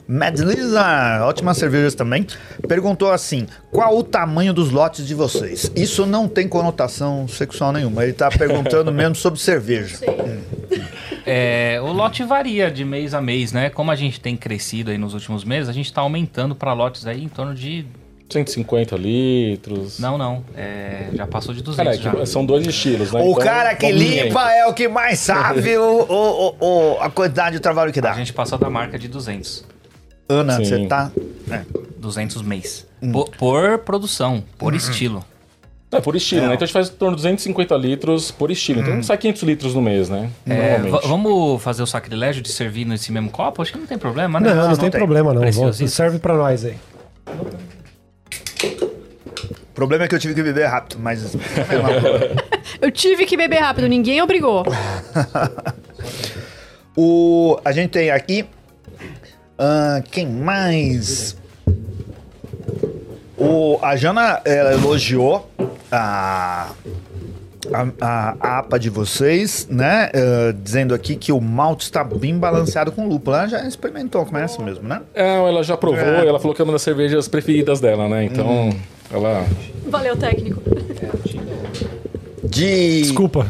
[0.09, 2.27] Mad Lisa, ótimas cervejas também,
[2.69, 5.71] perguntou assim: qual o tamanho dos lotes de vocês?
[5.77, 8.03] Isso não tem conotação sexual nenhuma.
[8.05, 9.99] Ele tá perguntando mesmo sobre cerveja.
[11.25, 13.71] É, o lote varia de mês a mês, né?
[13.71, 17.07] Como a gente tem crescido aí nos últimos meses, a gente tá aumentando pra lotes
[17.07, 17.87] aí em torno de...
[18.29, 19.99] 150 litros.
[19.99, 20.43] Não, não.
[20.57, 23.21] é, já passou de 200 Cara, é são dois estilos, né?
[23.21, 27.57] O Então, cara que limpa é o que mais sabe o, o- o- a quantidade
[27.57, 28.13] de trabalho que A dá.
[28.15, 29.65] gente passou da marca de 200.
[30.33, 30.65] Ana, Sim.
[30.65, 31.11] você tá.
[31.51, 31.63] É.
[31.99, 32.87] 200 mês.
[33.13, 35.25] Por, por produção, por estilo.
[35.91, 36.55] É, por estilo, né?
[36.55, 38.81] Então a gente faz em torno de 250 litros por estilo.
[38.81, 40.31] Então sai 500 litros no mês, né?
[40.49, 43.61] É, vamos fazer o sacrilégio de servir nesse mesmo copo?
[43.61, 44.55] Acho que não tem problema, né?
[44.55, 44.99] Não, não, tem, tem.
[44.99, 45.43] problema, não.
[45.43, 45.89] Preciosíssimo.
[45.89, 46.77] Serve pra nós aí.
[48.81, 51.35] O problema é que eu tive que beber rápido, mas.
[51.37, 51.37] é.
[52.81, 54.65] Eu tive que beber rápido, ninguém obrigou.
[56.97, 58.45] O, a gente tem aqui.
[59.65, 61.37] Ah, quem mais?
[63.39, 65.49] O, a Jana ela elogiou
[65.91, 66.71] a,
[67.73, 70.11] a, a- a APA de vocês, né?
[70.15, 73.37] Ah, dizendo aqui que o malte está bem balanceado com lúpulo.
[73.37, 75.01] Ela já experimentou, conhece mesmo, né?
[75.15, 76.27] É, ela já provou É.
[76.27, 78.25] ela falou que é uma das cervejas preferidas dela, né?
[78.25, 78.71] Então,
[79.13, 79.45] ela.
[79.87, 80.61] Valeu, técnico.
[82.45, 83.03] De.
[83.03, 83.47] Desculpa.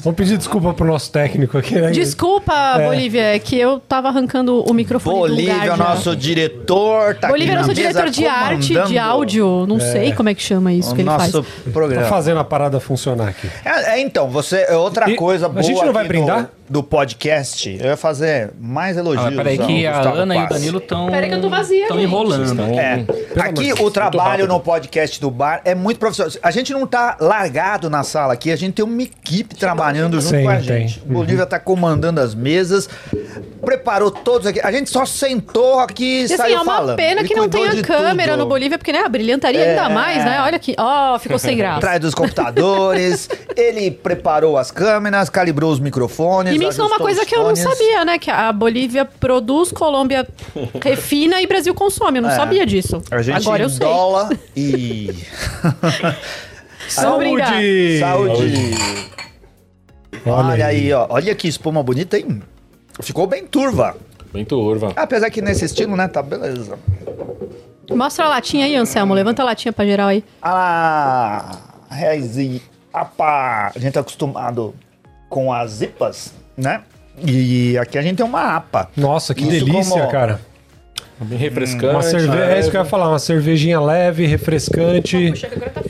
[0.00, 1.90] Vamos pedir desculpa pro nosso técnico aqui, né?
[1.90, 5.76] Desculpa, Bolívia, é que eu tava arrancando o microfone do Bolívia, lugar o já.
[5.76, 10.28] nosso diretor, tá Bolívia é nosso mesa diretor de arte, de áudio, não sei como
[10.28, 11.32] é que chama isso O que ele faz.
[11.32, 12.06] nosso Tá programa.
[12.06, 13.48] fazendo a parada funcionar aqui.
[13.64, 14.66] É, é, então, você.
[14.68, 15.62] é Outra E coisa a boa.
[15.62, 16.42] gente não vai brindar?
[16.42, 19.26] Do, do podcast, eu ia fazer mais elogios.
[19.26, 20.48] Ah, peraí que a Gustavo Ana e o.
[20.48, 22.60] Danilo estão Peraí que eu tô vazia, Estão enrolando.
[22.62, 22.94] É.
[22.94, 23.06] amor
[23.38, 26.32] Aqui o trabalho no podcast do bar é muito profissional.
[26.42, 30.36] A gente não tá largado na sala aqui, a gente tem uma equipe trabalhando junto
[30.36, 30.62] Sim, com a tem.
[30.64, 31.02] gente.
[31.06, 31.14] Uhum.
[31.14, 32.88] Bolívia tá comandando as mesas,
[33.64, 34.60] preparou todos aqui.
[34.62, 36.96] A gente só sentou aqui e assim, saiu é uma falando.
[36.96, 38.42] pena Ele que não tenha câmera tudo.
[38.42, 39.70] no Bolívia, porque, né, a brilhantaria É.
[39.70, 40.40] ainda mais, né?
[40.42, 40.74] Olha aqui.
[40.78, 41.78] Ó, ficou sem graça.
[41.78, 46.55] Atrás dos computadores, ele preparou as câmeras, calibrou os microfones.
[46.56, 48.18] E me ensinou uma coisa que eu não sabia, né?
[48.18, 50.26] Que a Bolívia produz, Colômbia
[50.82, 52.18] refina e Brasil consome.
[52.18, 52.36] Eu não É.
[52.36, 53.02] sabia disso.
[53.10, 53.86] A gente Agora eu sei.
[54.56, 55.14] e.
[56.88, 57.98] Saúde!
[58.00, 58.74] Saúde!
[60.24, 61.06] Olha, aí, ó.
[61.10, 62.42] Olha que espuma bonita, hein?
[63.00, 63.96] Ficou bem turva.
[64.32, 64.92] Bem turva.
[64.96, 66.08] Apesar que nesse estilo, né?
[66.08, 66.78] Tá beleza.
[67.90, 69.14] Mostra a latinha aí, Anselmo.
[69.14, 70.24] Levanta a latinha pra geral aí.
[70.42, 71.58] Ah,
[71.90, 73.72] Rezi, apa.
[73.74, 74.74] A gente tá acostumado
[75.28, 76.82] com as IPAs, né?
[77.24, 78.88] E aqui a gente tem uma APA.
[78.96, 80.40] Nossa, que Isso delícia, como- cara.
[81.18, 81.86] Bem refrescante.
[81.86, 82.28] Uma cerve...
[82.28, 82.56] né?
[82.56, 85.32] É isso que eu ia falar, uma cervejinha leve, refrescante,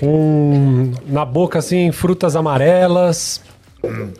[0.00, 0.92] um...
[1.06, 3.42] na boca assim, frutas amarelas,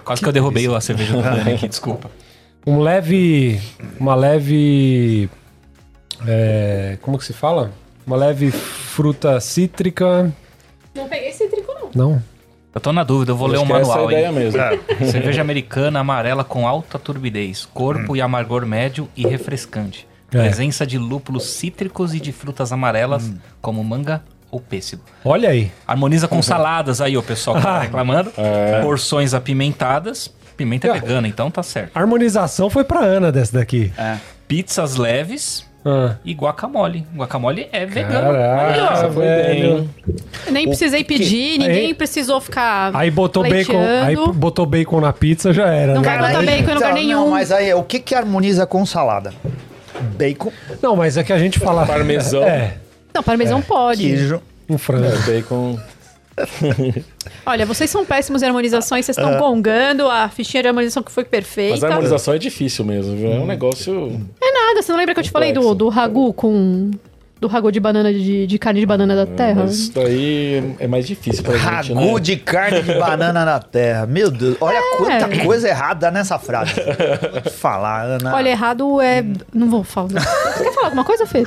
[0.05, 2.11] Quase que eu derrubei a cerveja do Dani aqui, desculpa.
[2.67, 3.61] um leve,
[4.01, 5.29] uma leve,
[6.27, 7.71] é, como que se fala?
[8.07, 10.33] Uma leve fruta cítrica,
[10.95, 12.11] Não peguei cítrico, não.
[12.11, 12.23] não?
[12.77, 14.29] Eu tô na dúvida, eu vou ler Acho um que essa é a manual ideia
[14.29, 14.35] aí.
[14.35, 14.61] mesmo.
[15.11, 20.07] Cerveja americana amarela com alta turbidez, corpo e amargor médio e refrescante.
[20.31, 20.43] É.
[20.43, 25.01] Presença de lúpulos cítricos e de frutas amarelas, como manga ou pêssego.
[25.25, 25.73] Olha aí.
[25.89, 27.81] Harmoniza com saladas aí, o pessoal que tá Ah.
[27.81, 28.31] reclamando.
[28.37, 28.83] É.
[28.83, 30.31] Porções apimentadas.
[30.55, 30.95] Pimenta é Ah.
[30.95, 31.93] vegana, então tá certo.
[31.97, 33.91] A harmonização foi pra Ana dessa daqui.
[34.47, 36.17] Pizzas leves Ah.
[36.25, 37.07] e guacamole.
[37.15, 38.33] Guacamole é vegano.
[38.33, 39.91] Caraca, Aí, velho.
[40.51, 42.91] Nem precisei pedir, ninguém precisou ficar.
[42.93, 45.95] Aí botou bacon, aí botou bacon na pizza, já era.
[45.95, 46.09] Não né?
[46.09, 47.21] vai botar bacon em lugar Não, nenhum.
[47.27, 49.33] Não, mas aí, o que que harmoniza com salada?
[50.19, 51.87] Bacon, Não, mas é que a gente fala.
[51.87, 52.43] Parmesão.
[52.43, 52.79] É,
[53.15, 54.03] Não, parmesão pode.
[54.03, 54.43] queijo.
[54.69, 55.07] um frango.
[55.07, 55.79] É, bacon.
[57.47, 61.25] Olha, vocês são péssimos em harmonizações, vocês estão gongando a fichinha de harmonização que foi
[61.25, 61.75] perfeita.
[61.75, 63.33] Mas a harmonização é difícil mesmo, viu?
[63.33, 64.21] É um negócio.
[64.43, 66.91] É nada, você não lembra que eu te falei do, do ragu com.
[67.39, 69.65] Do ragu de banana de, de carne de banana da terra?
[69.65, 72.21] Mas isso daí é mais difícil pra gente, Ragu né?
[72.21, 74.07] de carne de banana na terra.
[74.07, 76.73] Meu Deus, olha quanta coisa errada nessa frase.
[77.33, 78.35] Vou te falar, Ana.
[78.35, 79.23] Olha, errado é.
[79.53, 80.09] Não vou falar.
[80.09, 81.43] Você quer falar alguma coisa, Fê?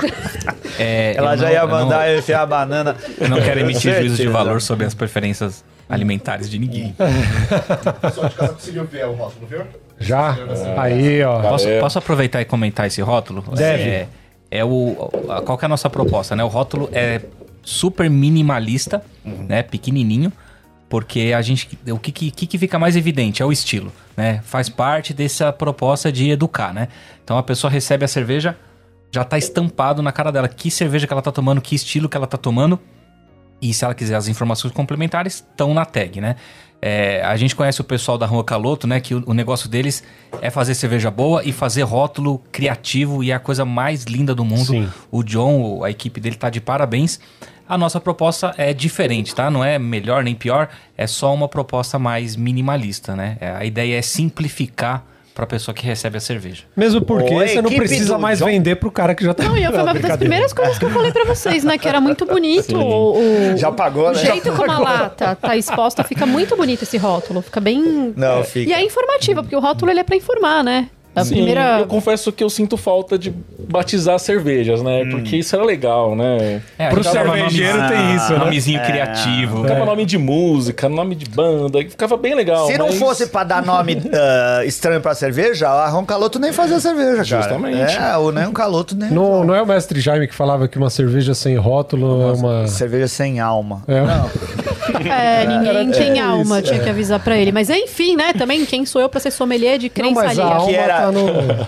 [0.78, 2.96] É, Ela já não- ia eu não- mandar eu enfiar a banana.
[3.20, 6.96] Eu não quero emitir juízo de valor sobre as preferências alimentares de ninguém.
[7.02, 9.62] O pessoal de casa conseguiu ver o rótulo, viu?
[10.00, 10.38] Já?
[10.78, 11.41] Aí, ó.
[11.41, 11.80] Posso, É.
[11.80, 13.43] posso aproveitar e comentar esse rótulo?
[13.56, 13.89] Deve.
[13.89, 14.08] É,
[14.52, 15.10] é o,
[15.45, 16.43] qual que é a nossa proposta, né?
[16.43, 17.22] O rótulo é
[17.62, 19.62] super minimalista, né?
[19.64, 20.32] Pequenininho,
[20.88, 21.78] porque a gente...
[21.91, 24.39] O que, que, que fica mais evidente é o estilo, né?
[24.43, 26.88] Faz parte dessa proposta de educar, né?
[27.24, 28.58] Então a pessoa recebe a cerveja,
[29.12, 32.18] já tá estampado na cara dela que cerveja que ela tá tomando, que estilo que
[32.18, 32.80] ela tá tomando.
[33.62, 36.36] E se ela quiser as informações complementares, estão na tag, né?
[36.82, 39.01] É, a gente conhece o pessoal da Rua Caloto, né?
[39.01, 40.03] Que o, o negócio deles
[40.41, 44.45] é fazer cerveja boa e fazer rótulo criativo e é a coisa mais linda do
[44.45, 44.66] mundo.
[44.66, 44.89] Sim.
[45.12, 47.20] O John, a equipe dele tá de parabéns.
[47.68, 49.51] A nossa proposta é diferente, tá?
[49.51, 53.38] Não é melhor nem pior, é só uma proposta mais minimalista, né?
[53.39, 56.64] É, a ideia é simplificar para a pessoa que recebe a cerveja.
[56.76, 58.46] Mesmo porque Ô, você não precisa do mais John.
[58.46, 59.44] vender pro cara que já tá.
[59.44, 61.78] Não, e foi uma das primeiras coisas que eu falei pra vocês, né?
[61.78, 62.76] Que era muito bonito.
[62.78, 63.18] O,
[63.54, 64.16] o- Já pagou, o né?
[64.20, 67.42] jeito como a lata tá exposta, fica muito bonito esse rótulo.
[67.42, 68.14] Fica bem.
[68.16, 68.70] Não, fica.
[68.70, 70.90] E é informativo, porque o rótulo ele é pra informar, né?
[71.20, 71.80] A Sim, primeira.
[71.80, 73.34] eu confesso que eu sinto falta de
[73.68, 75.06] batizar cervejas, né?
[75.10, 76.62] Porque isso era legal, né?
[76.78, 78.40] É, Pro cervejeiro tem isso, né?
[78.40, 79.62] Nomezinho criativo.
[79.64, 82.68] Ficava nome de música, nome de banda, ficava bem legal.
[82.68, 86.52] Se não mas- fosse pra dar nome ah, estranho pra cerveja, a Ron Caloto nem
[86.54, 87.42] fazia cerveja, cara.
[87.44, 87.96] Justamente.
[87.96, 89.10] É, o nem um caloto nem.
[89.12, 92.68] Não, não é o mestre Jaime que falava que uma cerveja sem rótulo é uma.
[92.68, 93.84] Cerveja sem alma.
[93.88, 94.00] É.
[95.10, 97.52] É, ninguém tem tipo alma, isso, tinha que avisar pra ele.
[97.52, 98.34] Mas enfim, né?
[98.34, 101.26] Também, quem sou eu pra ser sommelier de crença alma Que era- tá no.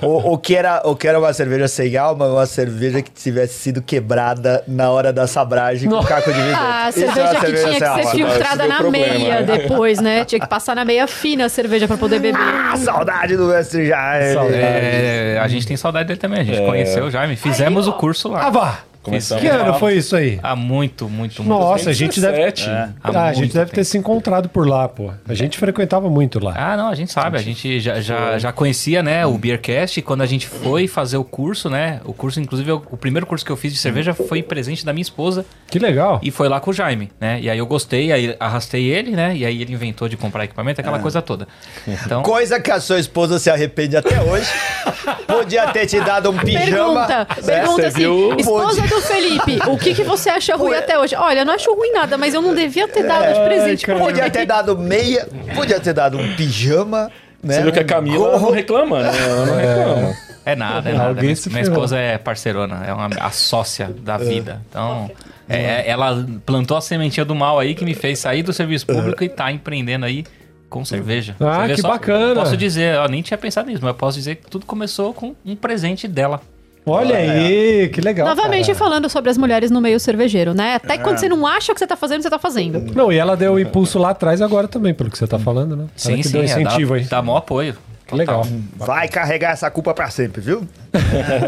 [0.07, 3.55] O, o que era, o que era uma cerveja sem alma, uma cerveja que tivesse
[3.55, 6.57] sido quebrada na hora da sabragem com caco de vidro.
[6.59, 8.11] Ah, a é cerveja que tinha que ser alma.
[8.11, 9.57] filtrada Esse na é problema, meia né?
[9.57, 10.25] depois, né?
[10.25, 12.39] Tinha que passar na meia fina a cerveja pra poder beber.
[12.39, 14.33] Ah, saudade do mestre Jaime.
[14.33, 14.55] Saudade.
[14.61, 16.41] É, a gente tem saudade dele também.
[16.41, 17.35] A gente conheceu o Jaime.
[17.35, 18.47] Fizemos o curso lá.
[18.47, 18.77] Ah, vá!
[19.01, 20.39] Começamos Que ano foi isso aí?
[20.43, 22.37] Há muito, muito, muito Nossa, a gente deve.
[22.37, 22.69] 2017.
[22.69, 25.11] Há Ah, a gente deve ter se encontrado por lá, pô.
[25.27, 26.53] A gente frequentava muito lá.
[26.55, 27.37] Ah, não, a gente sabe.
[27.37, 29.99] A gente já, já, já conhecia, né, o Beercast.
[29.99, 31.99] E quando a gente foi fazer o curso, né?
[32.05, 35.01] O curso, inclusive, o, primeiro curso que eu fiz de cerveja foi presente da minha
[35.01, 35.45] esposa.
[35.67, 36.19] Que legal.
[36.21, 37.39] E foi lá com o Jaime, né?
[37.41, 39.35] E aí eu gostei, aí arrastei ele, né?
[39.35, 41.47] E aí ele inventou de comprar equipamento, aquela coisa toda.
[41.87, 44.47] Então, Coisa que a sua esposa se arrepende até hoje.
[45.25, 47.07] Podia ter te dado um pijama.
[47.07, 47.25] Pergunta, né?
[47.45, 48.35] pergunta Você assim, viu?
[48.37, 51.15] esposa do Felipe, o que, que você acha ruim até hoje?
[51.15, 53.95] Olha, eu não acho ruim nada, mas eu não devia ter dado de presente pra
[53.97, 57.09] Podia ter dado meia, podia ter dado um pijama.
[57.41, 57.55] Né?
[57.55, 59.11] Você viu que a Camila não reclama, né?
[59.17, 60.15] Ela não reclama.
[60.45, 61.09] é nada, é nada.
[61.09, 64.61] Alguém Minha, minha esposa é parceirona, é uma, a sócia da vida.
[64.69, 65.09] Então,
[65.49, 69.23] é, ela plantou a sementinha do mal aí que me fez sair do serviço público
[69.23, 70.23] e tá empreendendo aí
[70.69, 71.35] com cerveja.
[71.39, 72.35] Ah, que bacana.
[72.35, 75.35] Posso dizer, eu nem tinha pensado nisso, mas eu posso dizer que tudo começou com
[75.45, 76.39] um presente dela.
[76.85, 78.27] Olha aí, que legal.
[78.27, 78.77] Novamente cara.
[78.77, 80.75] falando sobre as mulheres no meio cervejeiro, né?
[80.75, 82.79] Até quando você não acha o que você tá fazendo, você tá fazendo.
[82.95, 85.75] Não, e ela deu o impulso lá atrás agora também, pelo que você tá falando,
[85.75, 85.85] né?
[85.95, 87.03] Sim, ela que sim, deu é, incentivo dá, aí.
[87.05, 87.75] dá maior apoio.
[88.07, 88.45] Que legal.
[88.75, 90.67] Vai carregar essa culpa pra sempre, viu?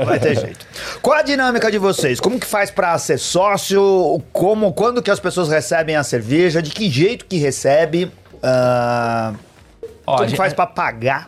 [0.05, 0.65] Vai ter jeito.
[1.01, 2.21] Qual a dinâmica de vocês?
[2.21, 4.21] Como que faz pra ser sócio?
[4.31, 6.61] Como, quando que as pessoas recebem a cerveja?
[6.61, 8.09] De que jeito que recebe?
[8.41, 9.33] Ah,
[10.07, 11.27] Ó, a como gente- faz pra pagar?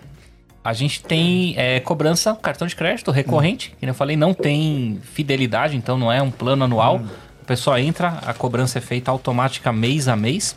[0.65, 5.77] A gente tem é, cobrança, cartão de crédito recorrente, que eu falei, não tem fidelidade,
[5.77, 7.01] então não é um plano anual.
[7.39, 10.55] A pessoa entra, a cobrança é feita automática mês a mês.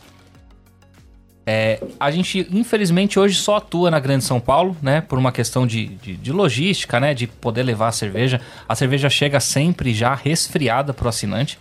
[1.51, 5.01] É, a gente, infelizmente, hoje só atua na Grande São Paulo, né?
[5.01, 7.15] Por uma questão de, de, de logística, né?
[7.15, 8.39] De poder levar a cerveja.
[8.69, 11.59] A cerveja chega sempre já resfriada pro assinante.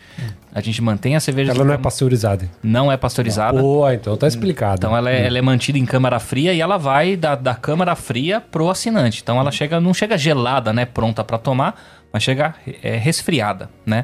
[0.53, 1.53] A gente mantém a cerveja...
[1.53, 2.49] Ela não é pasteurizada.
[2.61, 3.61] não é pasteurizada.
[3.61, 4.75] Boa, então tá explicado.
[4.79, 7.95] Então ela é, ela é mantida em câmara fria e ela vai da, da câmara
[7.95, 9.21] fria pro assinante.
[9.23, 10.85] Então ela chega, não chega gelada, né?
[10.85, 11.81] Pronta para tomar,
[12.11, 14.03] mas chega é, resfriada, né?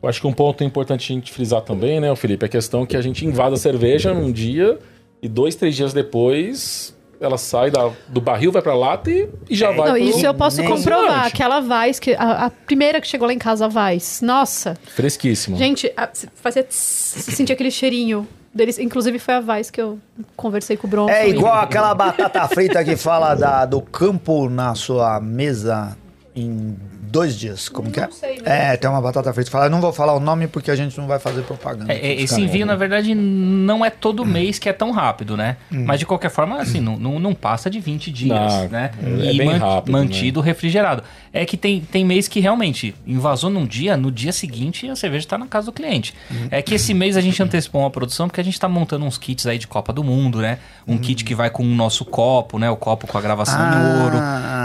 [0.00, 2.86] Eu acho que um ponto importante a gente frisar também, né, Felipe, é a questão
[2.86, 4.78] que a gente invada a cerveja num dia
[5.24, 9.54] e dois, três dias depois ela sai da- do barril, vai pra lata e, e
[9.54, 11.04] já vai Não, pro isso eu posso comprovar.
[11.10, 11.28] assinante.
[11.28, 14.20] Aquela Vaz, que, a, a primeira que chegou lá em casa, a Vaz.
[14.20, 15.56] Nossa, Fresquíssimo.
[15.56, 18.78] gente, a, fazia sentia aquele cheirinho deles.
[18.78, 19.98] Inclusive foi a Vaz que eu
[20.36, 21.12] conversei com o Bronson.
[21.14, 25.96] É e- igual aquela batata frita que fala da, do campo na sua mesa
[26.36, 26.76] em
[27.14, 27.68] dois dias.
[27.68, 28.06] Como que é?
[28.06, 28.72] Não sei, né?
[28.72, 29.48] É, tem uma batata frita.
[29.48, 31.92] Fala, eu não vou falar o nome porque a gente não vai fazer propaganda.
[31.92, 35.56] É, esse envio, na verdade, não é todo mês que é tão rápido, né?
[35.70, 38.90] Mas de qualquer forma, assim, não, não, não passa de 20 dias, Não, né?
[39.00, 41.04] é bem rápido, mantido refrigerado.
[41.32, 45.26] É que tem, tem mês que realmente invasou num dia, no dia seguinte a cerveja
[45.26, 46.14] está na casa do cliente.
[46.50, 49.18] É que esse mês a gente antecipou uma produção porque a gente está montando uns
[49.18, 50.58] kits aí de Copa do Mundo, né?
[50.86, 52.70] Um kit que vai com o nosso copo, né?
[52.70, 54.16] O copo com a gravação em ouro.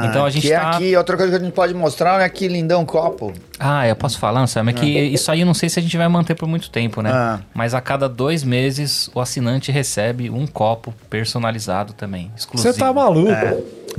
[0.10, 0.72] Então a gente que é tá...
[0.72, 3.34] aqui, outra coisa que a gente pode mostrar é que lindão copo.
[3.60, 5.98] Ah, eu posso falar, Sam, é que isso aí eu não sei se a gente
[5.98, 7.12] vai manter por muito tempo, né?
[7.14, 7.40] Ah.
[7.54, 12.74] Mas a cada dois meses o assinante recebe um copo personalizado também, exclusivo.
[12.74, 13.32] Você tá maluco.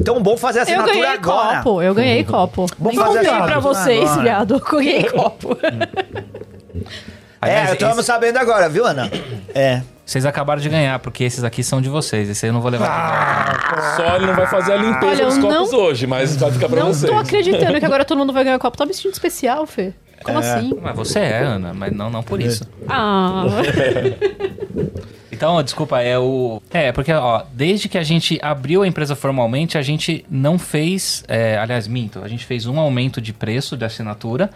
[0.01, 1.57] Então, bom fazer a Eu assinatura ganhei agora.
[1.59, 2.67] copo, eu ganhei copo.
[2.79, 4.55] Nem fazer contei pra vocês, viado.
[4.55, 5.59] Eu ganhei copo.
[7.43, 9.11] É, estamos esse- sabendo agora, viu, Ana?
[9.55, 9.83] É.
[10.11, 12.29] Vocês acabaram de ganhar, porque esses aqui são de vocês.
[12.29, 12.89] Esse aí eu não vou levar.
[12.89, 16.51] Ah, Só ele não vai fazer a limpeza Olha, dos copos não- hoje, mas vai
[16.51, 17.13] ficar pra Não vocês.
[17.13, 18.77] tô acreditando que agora todo mundo vai ganhar copo.
[18.77, 19.93] Tá me sentindo especial, Fê.
[20.25, 20.77] Como assim?
[20.83, 22.65] Mas você é, Ana, mas não, não por isso.
[22.89, 23.45] Ah,
[25.33, 26.61] Então, desculpa, é o.
[26.71, 31.25] É, porque, ó, desde que a gente abriu a empresa formalmente, a gente não fez.
[31.29, 34.51] é, aliás, minto, a gente fez um aumento de preço de assinatura,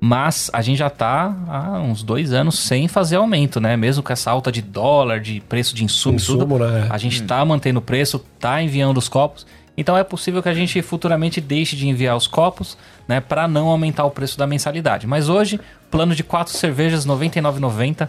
[0.00, 3.76] mas a gente já tá há uns dois anos sem fazer aumento, né?
[3.76, 6.58] Mesmo com essa alta de dólar, de preço de insumos, Insumo, tudo.
[6.58, 6.86] né?
[6.88, 9.46] A gente tá mantendo o preço, tá enviando os copos.
[9.76, 12.76] Então é possível que a gente futuramente deixe de enviar os copos,
[13.08, 15.06] né, para não aumentar o preço da mensalidade.
[15.06, 15.58] Mas hoje,
[15.90, 18.08] plano de quatro cervejas, R$ 99,90.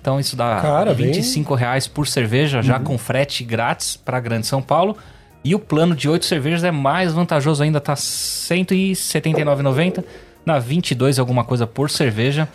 [0.00, 4.18] Então isso dá Cara, R$ bem- 25 reais por cerveja, já com frete grátis para
[4.20, 4.96] Grande São Paulo.
[5.44, 10.02] E o plano de oito cervejas é mais vantajoso ainda, tá R$ 179,90.
[10.46, 12.48] Na 22 alguma coisa por cerveja.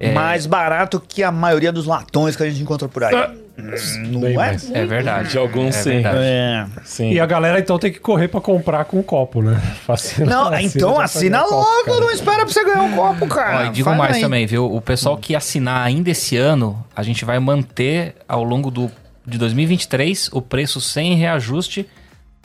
[0.00, 3.14] É, Mais barato que a maioria dos latões que a gente encontra por aí.
[3.58, 3.72] Hum,
[4.12, 4.36] não Bem é?
[4.36, 4.70] mais.
[4.70, 5.30] é verdade.
[5.30, 5.90] De alguns, é sim.
[5.90, 6.18] verdade.
[6.20, 6.66] É.
[6.84, 7.10] Sim.
[7.10, 9.60] E a galera então tem que correr pra comprar com copo, né?
[9.84, 12.00] Fascina- Não, fascina então assina ganhar copo, logo, cara.
[12.00, 13.58] não espera pra você ganhar um copo, cara.
[13.58, 14.20] Ó, e digo Faz mais aí.
[14.22, 14.72] também, viu?
[14.72, 18.88] O pessoal que assinar ainda esse ano, a gente vai manter ao longo do,
[19.26, 21.84] de 2023 o preço sem reajuste,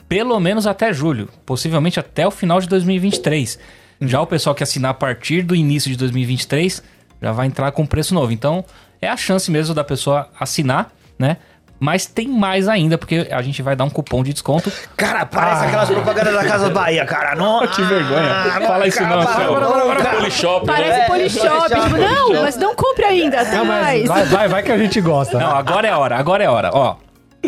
[0.08, 3.58] pelo menos até julho, possivelmente até o final de 2023.
[4.00, 6.82] Já o pessoal que assinar a partir do início de 2023
[7.22, 8.32] já vai entrar com preço novo.
[8.32, 8.64] Então
[9.00, 11.36] é a chance mesmo da pessoa assinar, né?
[11.80, 14.72] Mas tem mais ainda, porque a gente vai dar um cupom de desconto.
[14.96, 17.34] Cara, parece aquelas propagandas da Casa Bahia, cara.
[17.34, 18.30] Não, Que vergonha.
[18.30, 20.16] Ah, Fala isso não, cara.
[20.16, 20.66] Polishop.
[20.66, 21.06] parece né?
[21.06, 21.68] polishop.
[21.68, 24.06] Tipo, não, mas não compre ainda, tem Não, mais.
[24.06, 25.38] vai, vai, vai que a gente gosta.
[25.38, 26.70] Não, agora é a hora, agora é a hora.
[26.72, 26.96] Ó,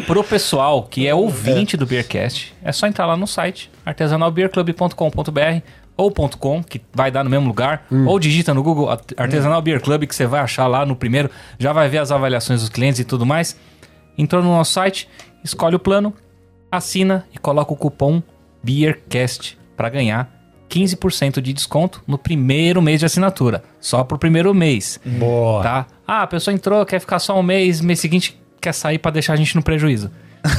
[0.07, 5.63] pro pessoal que é ouvinte do Beercast, é só entrar lá no site artesanalbeerclub.com.br
[5.97, 9.81] ou .com, que vai dar no mesmo lugar, ou digita no Google Art- Artesanal Beer
[9.81, 13.01] Club, que você vai achar lá no primeiro, já vai ver as avaliações dos clientes
[13.01, 13.57] e tudo mais.
[14.19, 15.09] Entrou no nosso site,
[15.43, 16.13] escolhe o plano,
[16.71, 18.23] assina e coloca o cupom
[18.63, 20.29] BeerCast para ganhar
[20.69, 23.63] 15% de desconto no primeiro mês de assinatura.
[23.81, 25.63] Só pro primeiro mês Boa.
[25.63, 25.87] tá?
[26.07, 29.33] Ah, a pessoa entrou, quer ficar só um mês, mês seguinte quer sair pra deixar
[29.35, 30.11] a gente no prejuízo.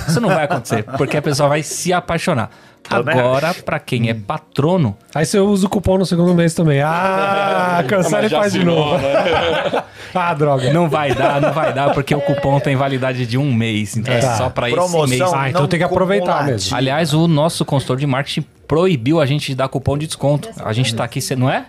[0.08, 2.50] Isso não vai acontecer, porque a pessoa vai se apaixonar.
[2.84, 6.82] Também Agora, pra quem é patrono, Aí você usa o cupom no segundo mês também.
[6.82, 8.98] Ah, cancela e faz de novo.
[8.98, 9.84] né?
[10.16, 10.72] Ah, droga.
[10.72, 13.98] não vai dar, não vai dar, porque o cupom tem validade de um mês.
[13.98, 14.38] Então é, Tá.
[14.38, 15.08] só pra esse Promoção.
[15.08, 15.22] mês.
[15.34, 16.76] Ah, então tem que aproveitar mesmo.
[16.76, 20.50] Aliás, o nosso consultor de marketing proibiu a gente de dar cupom de desconto.
[20.64, 21.66] A gente tá aqui, não é?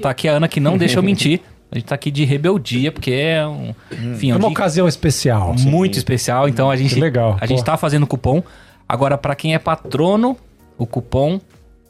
[0.00, 1.40] Tá aqui a Ana que não deixa eu mentir.
[1.70, 3.74] A gente tá aqui de rebeldia, porque é um.
[3.92, 5.54] Enfim, é É um uma ocasião especial.
[5.58, 6.48] muito especial.
[6.48, 8.42] Então a gente, Que legal, a gente tá fazendo cupom.
[8.88, 10.36] Agora, pra quem é patrono,
[10.82, 11.40] o cupom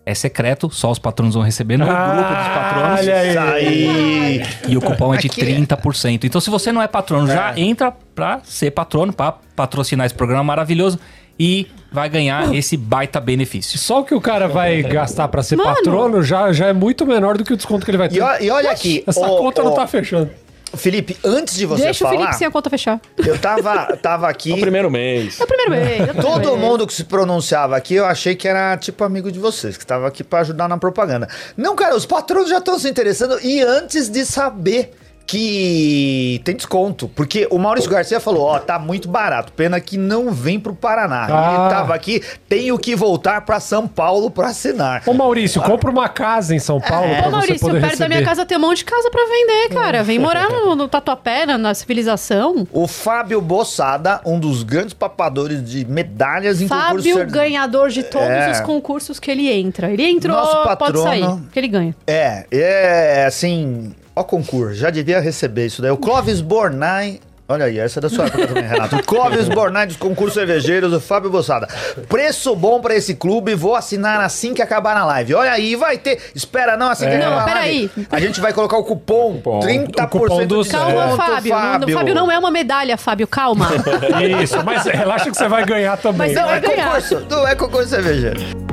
[0.05, 3.01] é secreto, só os patronos vão receber no grupo dos patronos.
[3.01, 3.31] Olha aí.
[3.31, 4.43] Isso aí.
[4.73, 6.25] E o cupom é de Aqui- 30%.
[6.25, 10.43] Então, se você não é patrono, já entra pra ser patrono, pra patrocinar esse programa
[10.43, 10.99] maravilhoso
[11.39, 13.79] e vai ganhar esse baita benefício.
[13.79, 15.75] Só o que o cara vai gastar pra ser Mano.
[15.75, 18.21] patrono já, já é muito menor do que o desconto que ele vai ter.
[18.41, 19.05] E, e olha aqui.
[19.07, 20.31] Essa conta não tá fechando.
[20.77, 23.01] Felipe, antes de você Deixa o falar, Felipe sem a conta fechar.
[23.19, 24.53] eu tava, tava aqui.
[24.53, 25.41] É o primeiro mês.
[25.41, 26.01] É o primeiro mês.
[26.01, 26.59] é o primeiro Todo mês.
[26.61, 30.07] mundo que se pronunciava aqui, eu achei que era tipo amigo de vocês, que estava
[30.07, 31.29] aqui para ajudar na propaganda.
[31.57, 34.95] Não, cara, os patrões já estão se interessando e antes de saber
[35.31, 40.33] que tem desconto, porque o Maurício Garcia falou, ó, tá muito barato, pena que não
[40.33, 41.27] vem pro Paraná.
[41.31, 41.51] Ah.
[41.61, 45.03] Ele tava aqui, tenho que voltar para São Paulo para assinar.
[45.07, 47.19] Ô Maurício, compra uma casa em São Paulo É.
[47.21, 48.09] pra Ô, você Maurício, poder perto receber.
[48.09, 50.03] da minha casa tem um monte de casa pra vender, cara.
[50.03, 52.67] Vem morar no, no Tatuapé, na, na civilização.
[52.73, 58.03] O Fábio Bossada, um dos grandes papadores de medalhas em concursos Fábio, ser- ganhador de
[58.03, 58.51] todos É.
[58.53, 59.91] os concursos que ele entra.
[59.91, 61.03] Ele entrou, Nosso pode patrono.
[61.03, 61.95] sair, que ele ganha.
[62.07, 65.91] É, é assim, ó concurso, já devia receber isso daí.
[65.91, 68.97] O Clóvis Bornai, olha aí, essa é da sua época também, Renato.
[68.97, 71.67] O Clóvis Bornai dos concursos cervejeiros, o Fábio Bossada.
[72.09, 75.35] Preço bom pra esse clube, vou assinar assim que acabar na live.
[75.35, 77.17] Olha aí, vai ter, espera não, assim que É.
[77.17, 77.91] acabar Não, peraí.
[77.97, 78.09] live.
[78.11, 79.61] A gente vai colocar o cupom, Cupom.
[79.61, 81.55] 30% O cupom do de Calma, desconto, Fábio.
[81.55, 83.69] Não, Fábio não é uma medalha, Fábio, calma.
[84.43, 86.29] Isso, mas relaxa que você vai ganhar também.
[86.29, 86.87] Mas não é ganhar.
[86.87, 88.70] concurso, não é concurso cervejeiro.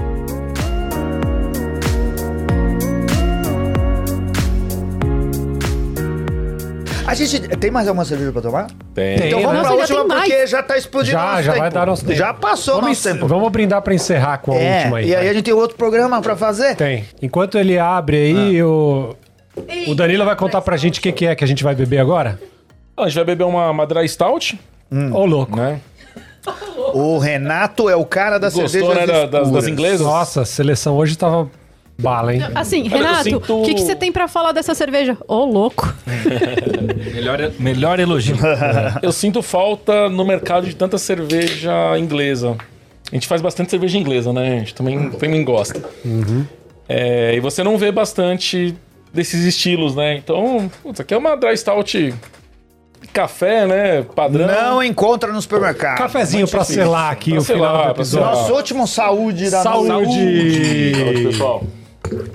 [7.07, 8.67] A gente tem mais alguma cerveja pra tomar?
[8.93, 9.15] Tem.
[9.15, 10.21] Então vamos Nossa, pra última tem mais.
[10.29, 11.61] porque já tá explodindo Já, nosso já tempo.
[11.63, 12.17] vai dar nosso tempo.
[12.19, 13.27] Já passou vamos, nosso tempo.
[13.27, 15.05] vamos brindar pra encerrar com a É, última aí.
[15.07, 15.29] e aí vai.
[15.29, 16.75] a gente tem outro programa pra fazer.
[16.75, 17.05] Tem.
[17.21, 19.15] Enquanto ele abre aí, o,
[19.87, 21.99] o Danilo vai contar pra gente o que, que é que a gente vai beber
[21.99, 22.37] agora?
[22.95, 24.59] Ah, A gente vai beber uma, uma Dry Stout,
[25.13, 25.55] Ô, louco.
[25.55, 25.79] né?
[26.93, 30.01] O Renato é o cara da Gostou, cerveja né, da- das, das inglesas?
[30.05, 31.49] Nossa, a seleção hoje tava
[31.99, 32.41] bala, hein?
[32.55, 35.17] Assim, Olha, Renato, o sinto- que, que você tem pra falar dessa cerveja?
[35.27, 35.93] Ô, louco.
[37.13, 38.35] Melhor, melhor elogio.
[39.01, 42.55] Eu sinto falta no mercado de tanta cerveja inglesa.
[43.11, 44.55] A gente faz bastante cerveja inglesa, né?
[44.55, 45.81] A gente também, também gosta.
[46.87, 48.75] É, e você não vê bastante
[49.13, 50.15] desses estilos, né?
[50.17, 52.13] Então, putz, aqui é uma dry stout
[53.13, 54.03] café, né?
[54.15, 54.47] Padrão.
[54.47, 55.97] Não encontra no supermercado.
[55.97, 56.83] Cafezinho pra difícil.
[56.83, 58.27] selar aqui Pra o final selar, do pra episódio.
[58.27, 59.87] Nosso último saúde da Saúde.
[59.89, 60.93] noite.
[60.95, 61.63] Saúde, pessoal.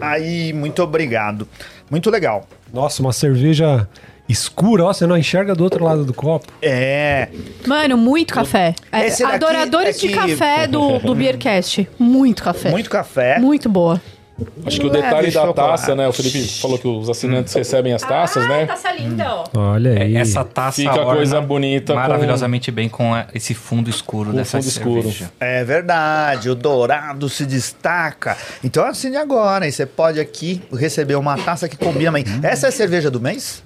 [0.01, 1.47] Aí, muito obrigado.
[1.91, 2.47] Muito legal.
[2.73, 3.87] Nossa, uma cerveja
[4.29, 6.47] escura, ó, você não enxerga do outro lado do copo.
[6.63, 7.29] É.
[7.67, 8.75] Mano, muito café.
[8.91, 11.87] É, Esse daqui adoradores é de que- café do, do Beercast.
[11.99, 12.71] Muito café.
[12.71, 13.39] Muito café.
[13.39, 14.01] Muito boa.
[14.67, 15.71] Acho que o Leve detalhe da chocolate.
[15.81, 16.09] taça, né?
[16.09, 18.67] O Felipe falou que os assinantes recebem as taças, né?
[18.67, 19.45] taça linda, ó.
[19.55, 20.17] Olha aí.
[20.17, 24.69] Essa taça Fica orna coisa bonita com- maravilhosamente bem com esse fundo escuro dessa fundo
[24.69, 25.03] escuro.
[25.03, 25.31] cerveja.
[25.41, 28.37] É verdade, o dourado se destaca.
[28.63, 32.25] Então assine agora, e você pode aqui receber uma taça que combina bem.
[32.43, 33.63] Essa é a cerveja do mês?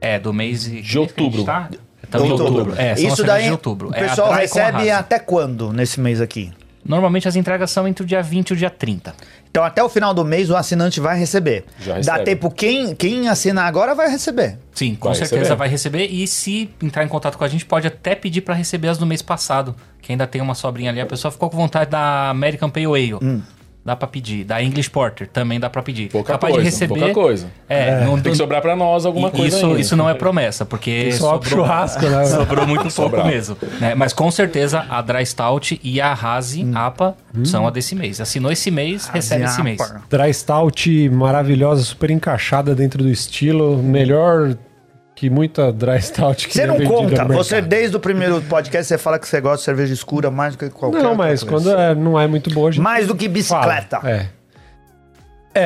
[0.00, 1.44] É, do mês de, De outubro.
[1.44, 1.68] Tá?
[2.02, 2.72] Estamos em outubro.
[2.76, 3.90] É, são as Isso daí de outubro.
[3.90, 6.50] o É pessoal com recebe até quando nesse mês aqui?
[6.84, 9.14] Normalmente as entregas são entre o dia 20 e o dia 30.
[9.50, 11.64] Então até o final do mês o assinante vai receber.
[11.80, 12.24] Já Dá recebe.
[12.24, 14.58] tempo, quem, quem assinar agora vai receber.
[14.72, 15.56] Sim, com Vai certeza receber.
[15.58, 16.06] vai receber.
[16.06, 19.04] E se entrar em contato com a gente, pode até pedir pra receber as do
[19.04, 19.74] mês passado.
[20.00, 21.00] Que ainda tem uma sobrinha ali.
[21.00, 23.14] A pessoa ficou com vontade da American Pale Ale.
[23.14, 23.42] Hum.
[23.90, 24.44] Dá pra pedir.
[24.44, 26.10] Da English Porter também dá pra pedir.
[26.10, 26.94] Pouca Capaz coisa, de receber.
[27.00, 27.48] pouca coisa.
[27.68, 29.80] É, não Tem que sobrar pra nós alguma e- coisa isso, ainda.
[29.80, 32.24] isso não é promessa, porque Só pro churrasco, né?
[32.30, 33.26] sobrou muito pouco Sobrar.
[33.26, 33.56] mesmo.
[33.80, 33.96] né?
[33.96, 36.70] Mas com certeza a Dry Stout e a Hazy Hum.
[36.72, 38.20] APA são a desse mês.
[38.20, 39.80] Assinou esse mês, recebe esse mês.
[40.08, 43.82] Dry Stout maravilhosa, super encaixada dentro do estilo.
[43.82, 44.56] Melhor
[45.20, 47.26] que muita Dry Stout que Você é não conta.
[47.26, 50.58] Você, desde o primeiro podcast, você fala que você gosta de cerveja escura mais do
[50.60, 51.70] que qualquer Não, mas coisa.
[51.74, 54.00] quando é- não é muito boa, a gente Mais do que bicicleta.
[54.00, 54.10] fala.
[54.10, 54.26] É.
[55.54, 55.60] É.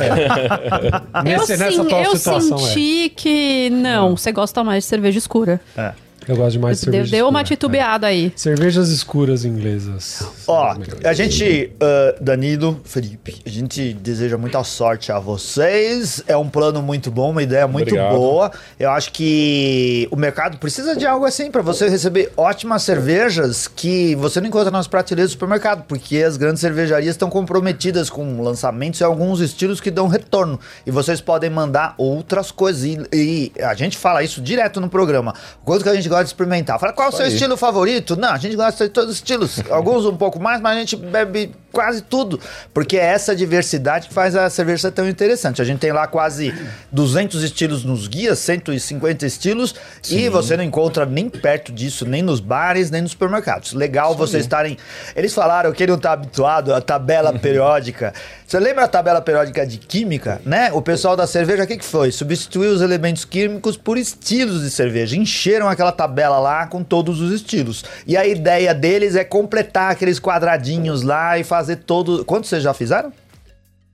[0.00, 1.22] é.
[1.22, 5.60] Nesse- eu nessa sim, eu situação, senti que não, você gosta mais de cerveja escura.
[5.76, 5.92] é.
[6.28, 8.32] Eu gosto demais de Deu, cerveja deu uma escura, titubeada aí.
[8.34, 8.38] é.
[8.38, 10.24] Cervejas escuras inglesas.
[10.46, 16.22] Ó, a gente, ah, Danilo, Felipe, a gente deseja muita sorte a vocês.
[16.26, 18.14] É um plano muito bom, uma ideia muito Obrigado.
[18.16, 18.52] boa.
[18.78, 24.14] Eu acho que o mercado precisa de algo assim para você receber ótimas cervejas que
[24.16, 29.00] você não encontra nas prateleiras do supermercado, porque as grandes cervejarias estão comprometidas com lançamentos
[29.00, 30.58] e alguns estilos que dão retorno.
[30.86, 32.84] E vocês podem mandar outras coisas.
[32.84, 35.34] E, e a gente fala isso direto no programa.
[35.64, 36.78] Quanto que a gente gosta de experimentar.
[36.78, 37.32] Fala, qual é o seu aí.
[37.32, 38.16] estilo favorito?
[38.16, 39.60] Não, a gente gosta de todos os estilos.
[39.70, 42.38] Alguns um pouco mais, mas a gente bebe quase tudo.
[42.72, 45.62] Porque é essa diversidade que faz a cerveja ser tão interessante.
[45.62, 46.54] A gente tem lá quase
[46.92, 49.74] 200 estilos nos guias, 150 estilos.
[50.10, 53.72] E você não encontra nem perto disso, nem nos bares, nem nos supermercados.
[53.72, 54.76] Legal vocês estarem...
[55.16, 58.12] Eles falaram que ele não está habituado à tabela periódica.
[58.46, 60.70] Você lembra a tabela periódica de química, né?
[60.72, 62.12] O pessoal da cerveja, o que, que foi?
[62.12, 65.16] Substituiu os elementos químicos por estilos de cerveja.
[65.16, 67.84] Encheram aquela tabela lá com todos os estilos.
[68.06, 72.24] E a ideia deles é completar aqueles quadradinhos lá e fazer todo.
[72.24, 73.12] Quantos vocês já fizeram?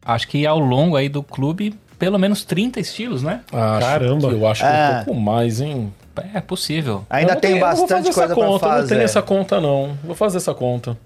[0.04, 3.40] Acho que ao longo aí do clube, pelo menos 30 estilos, né?
[3.52, 4.28] Acho Caramba.
[4.28, 4.90] Eu acho que É.
[5.00, 5.92] um pouco mais, hein?
[6.34, 7.04] É possível.
[7.09, 8.88] Ainda tem bastante fazer coisa essa pra conta, Eu não fazer.
[8.94, 9.96] tenho essa conta, não.
[10.02, 10.96] Vou fazer essa conta.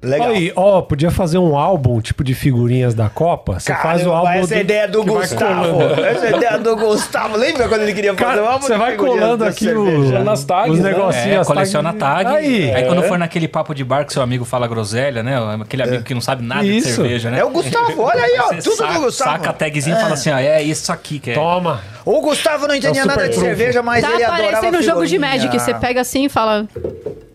[0.00, 0.28] Legal.
[0.28, 3.58] Aí, ó, podia fazer um álbum, tipo de figurinhas da Copa.
[3.58, 4.30] Você faz o álbum.
[4.30, 5.82] essa é do- ideia do Gustavo.
[5.82, 7.36] Essa é a ideia do Gustavo.
[7.36, 10.72] Lembra quando ele queria fazer Cara, um álbum você vai colando aqui o, Nas tags,
[10.74, 10.90] os né?
[10.92, 11.42] negocinhos.
[11.42, 12.30] É, coleciona tag.
[12.30, 13.08] Aí, Aí, quando É.
[13.08, 15.36] for naquele papo de bar que seu amigo fala groselha, né?
[15.60, 16.86] Aquele amigo que não sabe nada Isso.
[16.88, 17.40] de cerveja, né?
[17.40, 18.48] É o Gustavo, olha aí, ó.
[18.54, 19.30] Você Tudo saca, do Gustavo.
[19.32, 21.34] saca a tagzinha e fala assim, ó, é isso aqui que é.
[21.34, 21.80] Toma.
[22.04, 23.44] O Gustavo não entendia É o nada de trunfo.
[23.46, 25.18] cerveja, mas Tá ele adorava parecendo jogo de.
[25.18, 25.58] Magic.
[25.58, 26.66] Você pega assim e fala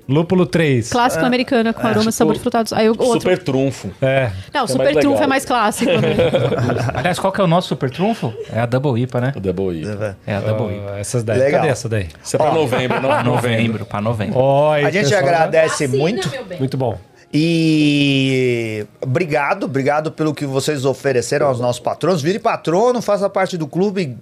[0.08, 0.90] Lúpulo 3.
[0.90, 2.74] clássico americana com aroma e sabor de frutados.
[2.74, 3.22] Aí o outro.
[3.22, 3.90] Super trunfo.
[4.02, 4.32] É.
[4.54, 5.24] Não, é super mais trunfo legal.
[5.24, 6.16] é mais clássico, né?
[6.94, 8.34] Aliás, qual que é o nosso super trunfo?
[8.52, 9.34] É a Double IPA, né?
[9.36, 9.86] O Double I.
[10.28, 10.92] É a Double IPA.
[10.94, 11.40] Ah, essas daí.
[11.40, 11.62] Legal.
[11.62, 12.10] Cadê essa daí?
[12.24, 13.10] Isso é pra novembro, não?
[13.10, 13.52] Pra novembro.
[13.52, 14.70] novembro, pra novembro.
[14.72, 16.30] Aí, A gente pessoal, agradece muito.
[16.60, 16.98] Muito bom.
[17.36, 22.22] E obrigado, obrigado pelo que vocês ofereceram aos nossos patronos.
[22.22, 24.16] Vire patrono, faça parte do clube.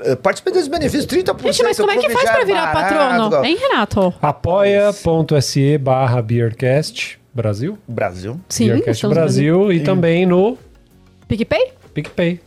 [0.00, 1.42] Eh, Participe dos benefícios, 30%.
[1.52, 2.94] Gente, mas como é que faz pra virar barato.
[3.28, 3.44] patrono?
[3.44, 4.14] Hein, Renato?
[4.20, 7.78] apoia.se barra Beercast Brasil.
[7.86, 8.40] Brasil.
[8.48, 9.72] Sim, Beercast Brasil.
[9.72, 10.58] E também no
[11.28, 11.72] PicPay?
[11.94, 12.40] PicPay.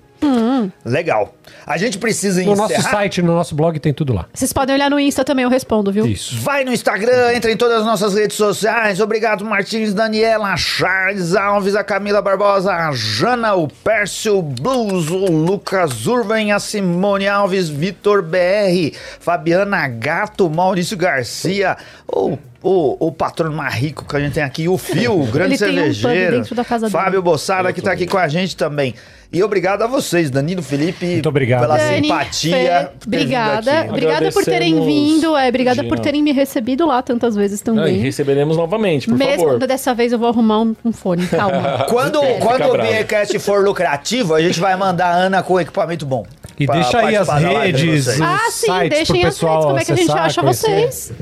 [0.83, 1.35] Legal.
[1.65, 2.69] A gente precisa No encerrar.
[2.69, 4.25] nosso site, no nosso blog, tem tudo lá.
[4.33, 6.05] Vocês podem olhar no Insta também, eu respondo, viu?
[6.05, 6.37] Isso.
[6.39, 8.99] Vai no Instagram, entra em todas as nossas redes sociais.
[8.99, 16.05] Obrigado, Martins, Daniela, Charles Alves, a Camila Barbosa, a Jana, o Pércio Blues, o Lucas
[16.07, 23.73] Urban, a Simone Alves, Vitor BR, Fabiana Gato, Maurício Garcia, o, o, o patrono mais
[23.75, 26.37] rico que a gente tem aqui, o Fio, o grande Ele tem um pub cervejeiro.
[26.37, 27.03] dentro da casa dele.
[27.03, 28.93] Fábio Bossada, que tá aqui com a gente também.
[29.35, 31.61] E obrigado a vocês, Danilo Felipe, Muito obrigado.
[31.61, 32.91] pela Dani, simpatia.
[32.99, 33.85] Por vindo obrigada.
[33.89, 35.35] Obrigada por terem vindo.
[35.35, 36.03] É, obrigada por Gina.
[36.03, 37.97] terem me recebido lá tantas vezes Ah, e também.
[37.99, 39.67] receberemos novamente, por Mesmo favor.
[39.67, 41.27] dessa vez eu vou arrumar um, um fone.
[41.27, 41.85] Calma.
[41.89, 42.39] Quando, É.
[42.39, 42.77] quando o.
[42.77, 46.25] Beercast for lucrativo, a gente vai mandar a Ana com equipamento bom.
[46.57, 48.15] E pra deixa aí as redes, vocês.
[48.15, 49.33] os ah, sim, sites deixem pro as redes.
[49.39, 50.87] pessoal Como é que a gente acha conhecer.
[50.87, 51.13] vocês?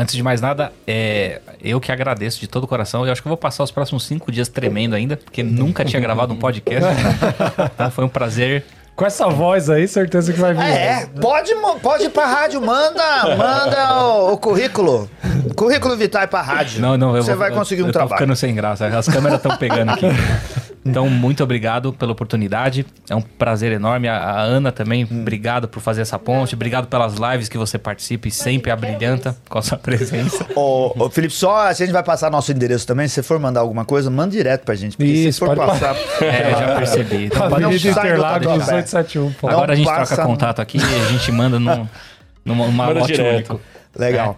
[0.00, 3.04] Antes de mais nada, é, eu que agradeço de todo o coração.
[3.04, 6.00] Eu acho que eu vou passar os próximos cinco dias tremendo ainda, porque nunca tinha
[6.00, 6.88] gravado um podcast.
[7.74, 8.64] então foi um prazer.
[8.96, 10.62] Com essa voz aí, certeza que vai vir.
[10.62, 15.08] É, pode, mo- pode ir pra rádio, manda, manda o, o currículo.
[15.56, 16.82] Currículo Vitae pra rádio.
[16.82, 18.18] Não, não, eu Você vou- vai conseguir um eu tô trabalho.
[18.18, 18.86] ficando sem graça.
[18.86, 20.06] As câmeras estão pegando aqui.
[20.90, 22.84] Então, muito obrigado pela oportunidade.
[23.08, 24.08] É um prazer enorme.
[24.08, 25.20] A, a Ana também, Hum.
[25.22, 26.54] obrigado por fazer essa ponte.
[26.54, 30.46] Obrigado pelas lives que você participa e sempre abrilhanta com a sua presença.
[30.56, 33.38] Ô, ô, Felipe, só se a gente vai passar nosso endereço também, se você for
[33.38, 34.96] mandar alguma coisa, manda direto pra gente.
[34.96, 35.96] Porque Isso, se for pode passar.
[36.22, 37.24] É, já percebi.
[37.30, 38.50] Então, pode não Interlagos Tatuapé.
[38.50, 39.32] 1871.
[39.34, 39.46] pô.
[39.46, 41.86] Não Agora a gente passa troca no- contato aqui e a gente manda num,
[42.44, 43.50] numa, numa Manda lote direto.
[43.52, 43.60] único.
[43.96, 44.36] Legal.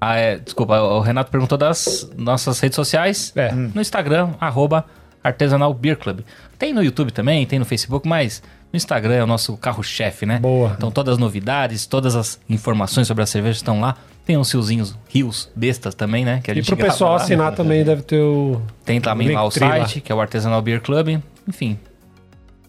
[0.00, 3.32] Ah, é, desculpa, o Renato perguntou das nossas redes sociais.
[3.34, 3.50] É.
[3.52, 4.84] No Instagram, arroba
[5.26, 6.20] Artesanal Beer Club.
[6.58, 10.38] Tem no YouTube também, tem no Facebook, mas no Instagram é o nosso carro-chefe, né?
[10.38, 10.72] Boa.
[10.76, 13.96] Então todas as novidades, todas as informações sobre a cerveja estão lá.
[14.24, 16.40] Tem uns riozinhos, rios, bestas também, né?
[16.42, 17.16] Que a E gente pro grava pessoal lá.
[17.22, 18.60] assinar também deve ter o.
[18.84, 19.50] Tem também lá o lá.
[19.50, 21.20] site, que é o Artesanal Beer Club.
[21.46, 21.78] Enfim,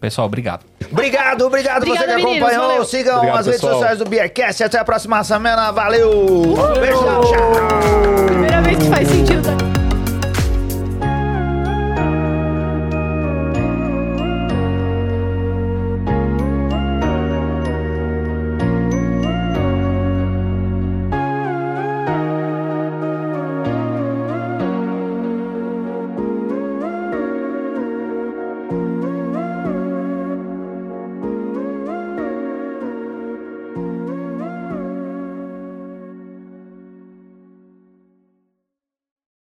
[0.00, 0.64] pessoal, obrigado.
[0.92, 2.68] Obrigado, obrigado você Obrigada, que meninos, acompanhou.
[2.68, 2.84] valeu.
[2.84, 3.74] Sigam Obrigado, as redes pessoal.
[3.80, 4.62] sociais do Beercast.
[4.62, 5.72] Até a próxima semana.
[5.72, 6.54] Valeu!
[6.80, 7.52] Beijão, tchau!